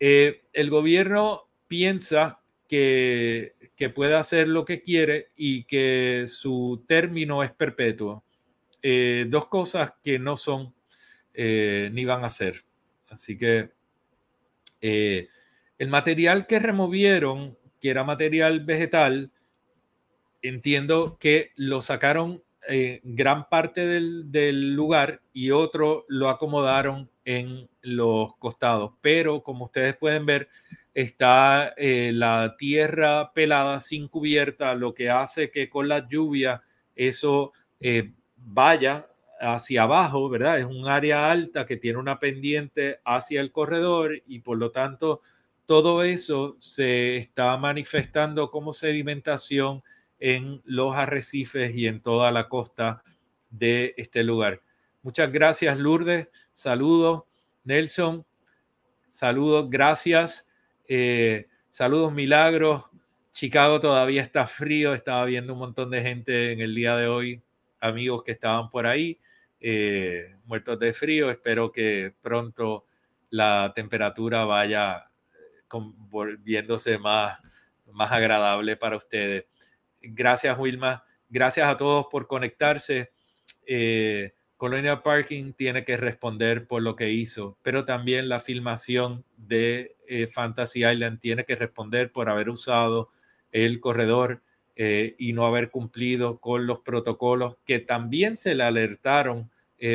eh, 0.00 0.42
el 0.52 0.70
gobierno 0.70 1.48
piensa 1.68 2.37
que, 2.68 3.54
que, 3.76 3.90
puede 3.90 4.14
hacer 4.14 4.46
lo 4.46 4.64
que 4.64 4.82
quiere 4.82 5.28
y 5.36 5.64
que 5.64 6.26
su 6.28 6.84
término 6.86 7.42
es 7.42 7.50
perpetuo. 7.50 8.22
dos 9.26 9.46
cosas 9.46 9.94
que 10.02 10.18
no 10.18 10.36
son 10.36 10.74
ni 11.34 12.04
van 12.04 12.24
a 12.24 12.30
ser. 12.30 12.64
Así 13.08 13.38
que 13.38 13.70
el 14.80 15.88
material 15.88 16.46
que 16.46 16.58
removieron, 16.58 17.56
que 17.80 17.90
era 17.90 18.04
material 18.04 18.60
vegetal, 18.60 19.32
entiendo 20.42 21.18
que 21.18 21.52
lo 21.56 21.80
sacaron 21.80 22.42
eh, 22.68 23.00
gran 23.02 23.48
parte 23.48 23.86
del, 23.86 24.74
lugar 24.74 25.22
y 25.32 25.52
otro 25.52 26.04
lo 26.08 26.28
acomodaron 26.28 27.10
en 27.24 27.68
los 27.80 28.36
costados. 28.36 28.92
Pero 29.00 29.42
como 29.42 29.66
ustedes 29.66 29.96
pueden 29.96 30.26
ver, 30.26 30.48
está 30.98 31.74
eh, 31.76 32.10
la 32.12 32.56
tierra 32.58 33.32
pelada 33.32 33.78
sin 33.78 34.08
cubierta, 34.08 34.74
lo 34.74 34.94
que 34.94 35.10
hace 35.10 35.48
que 35.48 35.70
con 35.70 35.86
la 35.86 36.08
lluvia 36.08 36.64
eso 36.96 37.52
eh, 37.78 38.14
vaya 38.34 39.08
hacia 39.40 39.84
abajo, 39.84 40.28
¿verdad? 40.28 40.58
Es 40.58 40.64
un 40.64 40.88
área 40.88 41.30
alta 41.30 41.66
que 41.66 41.76
tiene 41.76 42.00
una 42.00 42.18
pendiente 42.18 42.98
hacia 43.04 43.40
el 43.40 43.52
corredor 43.52 44.20
y 44.26 44.40
por 44.40 44.58
lo 44.58 44.72
tanto 44.72 45.20
todo 45.66 46.02
eso 46.02 46.56
se 46.58 47.16
está 47.16 47.56
manifestando 47.58 48.50
como 48.50 48.72
sedimentación 48.72 49.84
en 50.18 50.60
los 50.64 50.96
arrecifes 50.96 51.76
y 51.76 51.86
en 51.86 52.00
toda 52.00 52.32
la 52.32 52.48
costa 52.48 53.04
de 53.50 53.94
este 53.96 54.24
lugar. 54.24 54.62
Muchas 55.02 55.30
gracias, 55.30 55.78
Lourdes. 55.78 56.26
Saludos, 56.54 57.22
Nelson. 57.62 58.26
Saludos, 59.12 59.70
gracias. 59.70 60.47
Eh, 60.88 61.46
saludos, 61.70 62.12
Milagros. 62.12 62.84
Chicago 63.30 63.78
todavía 63.78 64.22
está 64.22 64.46
frío. 64.46 64.94
Estaba 64.94 65.24
viendo 65.26 65.52
un 65.52 65.58
montón 65.60 65.90
de 65.90 66.00
gente 66.00 66.52
en 66.52 66.60
el 66.60 66.74
día 66.74 66.96
de 66.96 67.06
hoy, 67.06 67.42
amigos 67.78 68.24
que 68.24 68.32
estaban 68.32 68.70
por 68.70 68.86
ahí, 68.86 69.20
eh, 69.60 70.34
muertos 70.46 70.78
de 70.78 70.94
frío. 70.94 71.30
Espero 71.30 71.70
que 71.70 72.14
pronto 72.22 72.86
la 73.30 73.72
temperatura 73.74 74.46
vaya 74.46 75.10
eh, 75.34 75.78
volviéndose 76.10 76.98
más, 76.98 77.38
más 77.92 78.10
agradable 78.10 78.76
para 78.76 78.96
ustedes. 78.96 79.44
Gracias, 80.00 80.58
Wilma. 80.58 81.04
Gracias 81.28 81.68
a 81.68 81.76
todos 81.76 82.06
por 82.10 82.26
conectarse. 82.26 83.12
Eh, 83.66 84.32
Colonial 84.56 85.02
Parking 85.02 85.52
tiene 85.52 85.84
que 85.84 85.98
responder 85.98 86.66
por 86.66 86.82
lo 86.82 86.96
que 86.96 87.10
hizo, 87.10 87.58
pero 87.62 87.84
también 87.84 88.28
la 88.28 88.40
filmación 88.40 89.24
de 89.36 89.97
eh, 90.08 90.26
Fantasy 90.26 90.84
Island 90.84 91.20
tiene 91.20 91.44
que 91.44 91.56
responder 91.56 92.10
por 92.10 92.28
haber 92.28 92.48
usado 92.50 93.10
el 93.52 93.80
corredor 93.80 94.42
eh, 94.76 95.14
y 95.18 95.32
no 95.32 95.46
haber 95.46 95.70
cumplido 95.70 96.38
con 96.38 96.66
los 96.66 96.80
protocolos 96.80 97.56
que 97.64 97.78
también 97.78 98.36
se 98.36 98.54
le 98.54 98.64
alertaron 98.64 99.50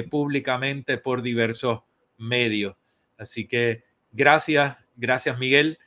públicamente 0.09 0.97
por 0.97 1.21
diversos 1.21 1.81
medios. 2.17 2.77
Así 3.17 3.47
que 3.47 3.83
gracias, 4.13 4.77
gracias 4.95 5.37
Miguel. 5.37 5.77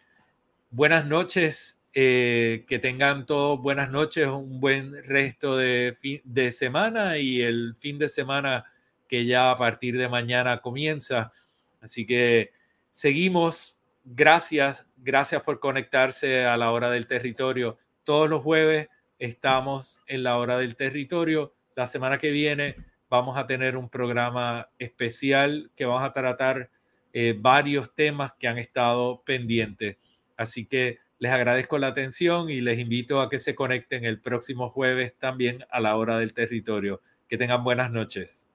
Buenas 0.71 1.07
noches 1.07 1.77
eh, 1.99 2.67
que 2.69 2.79
tengan 2.79 3.25
todos 3.25 3.59
buenas 3.59 3.91
noches, 3.91 4.29
un 4.29 4.61
buen 4.61 5.03
resto 5.05 5.57
de, 5.57 5.97
de 6.25 6.51
semana 6.51 7.17
y 7.17 7.41
el 7.41 7.75
fin 7.81 7.99
de 7.99 8.11
semana 8.11 8.67
que 9.09 9.25
ya 9.25 9.51
a 9.51 9.57
partir 9.57 9.97
de 9.97 10.07
mañana 10.07 10.61
comienza. 10.61 11.33
Así 11.81 12.05
que 12.05 12.53
seguimos. 12.91 13.81
Gracias, 14.09 14.87
gracias 14.97 15.43
por 15.43 15.59
conectarse 15.59 16.45
a 16.45 16.57
la 16.57 16.71
hora 16.71 16.91
del 16.91 17.09
territorio. 17.09 17.77
Todos 18.05 18.31
los 18.31 18.41
jueves 18.41 18.89
estamos 19.19 20.01
en 20.07 20.23
la 20.23 20.39
hora 20.39 20.59
del 20.59 20.77
territorio. 20.77 21.55
La 21.75 21.89
semana 21.89 22.17
que 22.17 22.31
viene 22.31 22.77
vamos 23.09 23.37
a 23.37 23.49
tener 23.49 23.77
un 23.77 23.89
programa 23.89 24.69
especial 24.79 25.73
que 25.75 25.87
vamos 25.87 26.05
a 26.05 26.13
tratar 26.13 26.71
eh, 27.13 27.37
varios 27.37 27.97
temas 27.97 28.33
que 28.39 28.47
han 28.47 28.59
estado 28.59 29.25
pendientes. 29.25 29.97
Así 30.37 30.67
que 30.67 31.01
les 31.19 31.33
agradezco 31.33 31.77
la 31.77 31.89
atención 31.89 32.49
y 32.49 32.61
les 32.61 32.79
invito 32.79 33.21
a 33.21 33.29
que 33.29 33.41
se 33.41 33.57
conecten 33.57 34.05
el 34.05 34.21
próximo 34.21 34.71
jueves 34.71 35.19
también 35.19 35.65
a 35.69 35.81
la 35.81 35.97
hora 35.97 36.17
del 36.17 36.33
territorio. 36.33 37.03
Que 37.29 37.37
tengan 37.37 37.65
buenas 37.65 37.91
noches. 37.91 38.47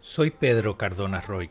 Soy 0.00 0.30
Pedro 0.30 0.78
Cardona 0.78 1.20
Roy 1.20 1.50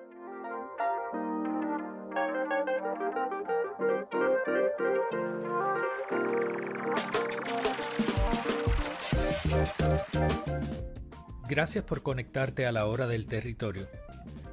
Gracias 11.47 11.83
por 11.83 12.01
conectarte 12.01 12.65
a 12.65 12.71
la 12.71 12.85
hora 12.85 13.07
del 13.07 13.27
territorio. 13.27 13.87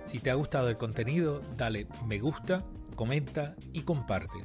Si 0.07 0.19
te 0.19 0.31
ha 0.31 0.35
gustado 0.35 0.69
el 0.69 0.77
contenido, 0.77 1.41
dale 1.57 1.87
me 2.07 2.19
gusta, 2.19 2.65
comenta 2.97 3.55
y 3.73 3.83
comparte. 3.83 4.45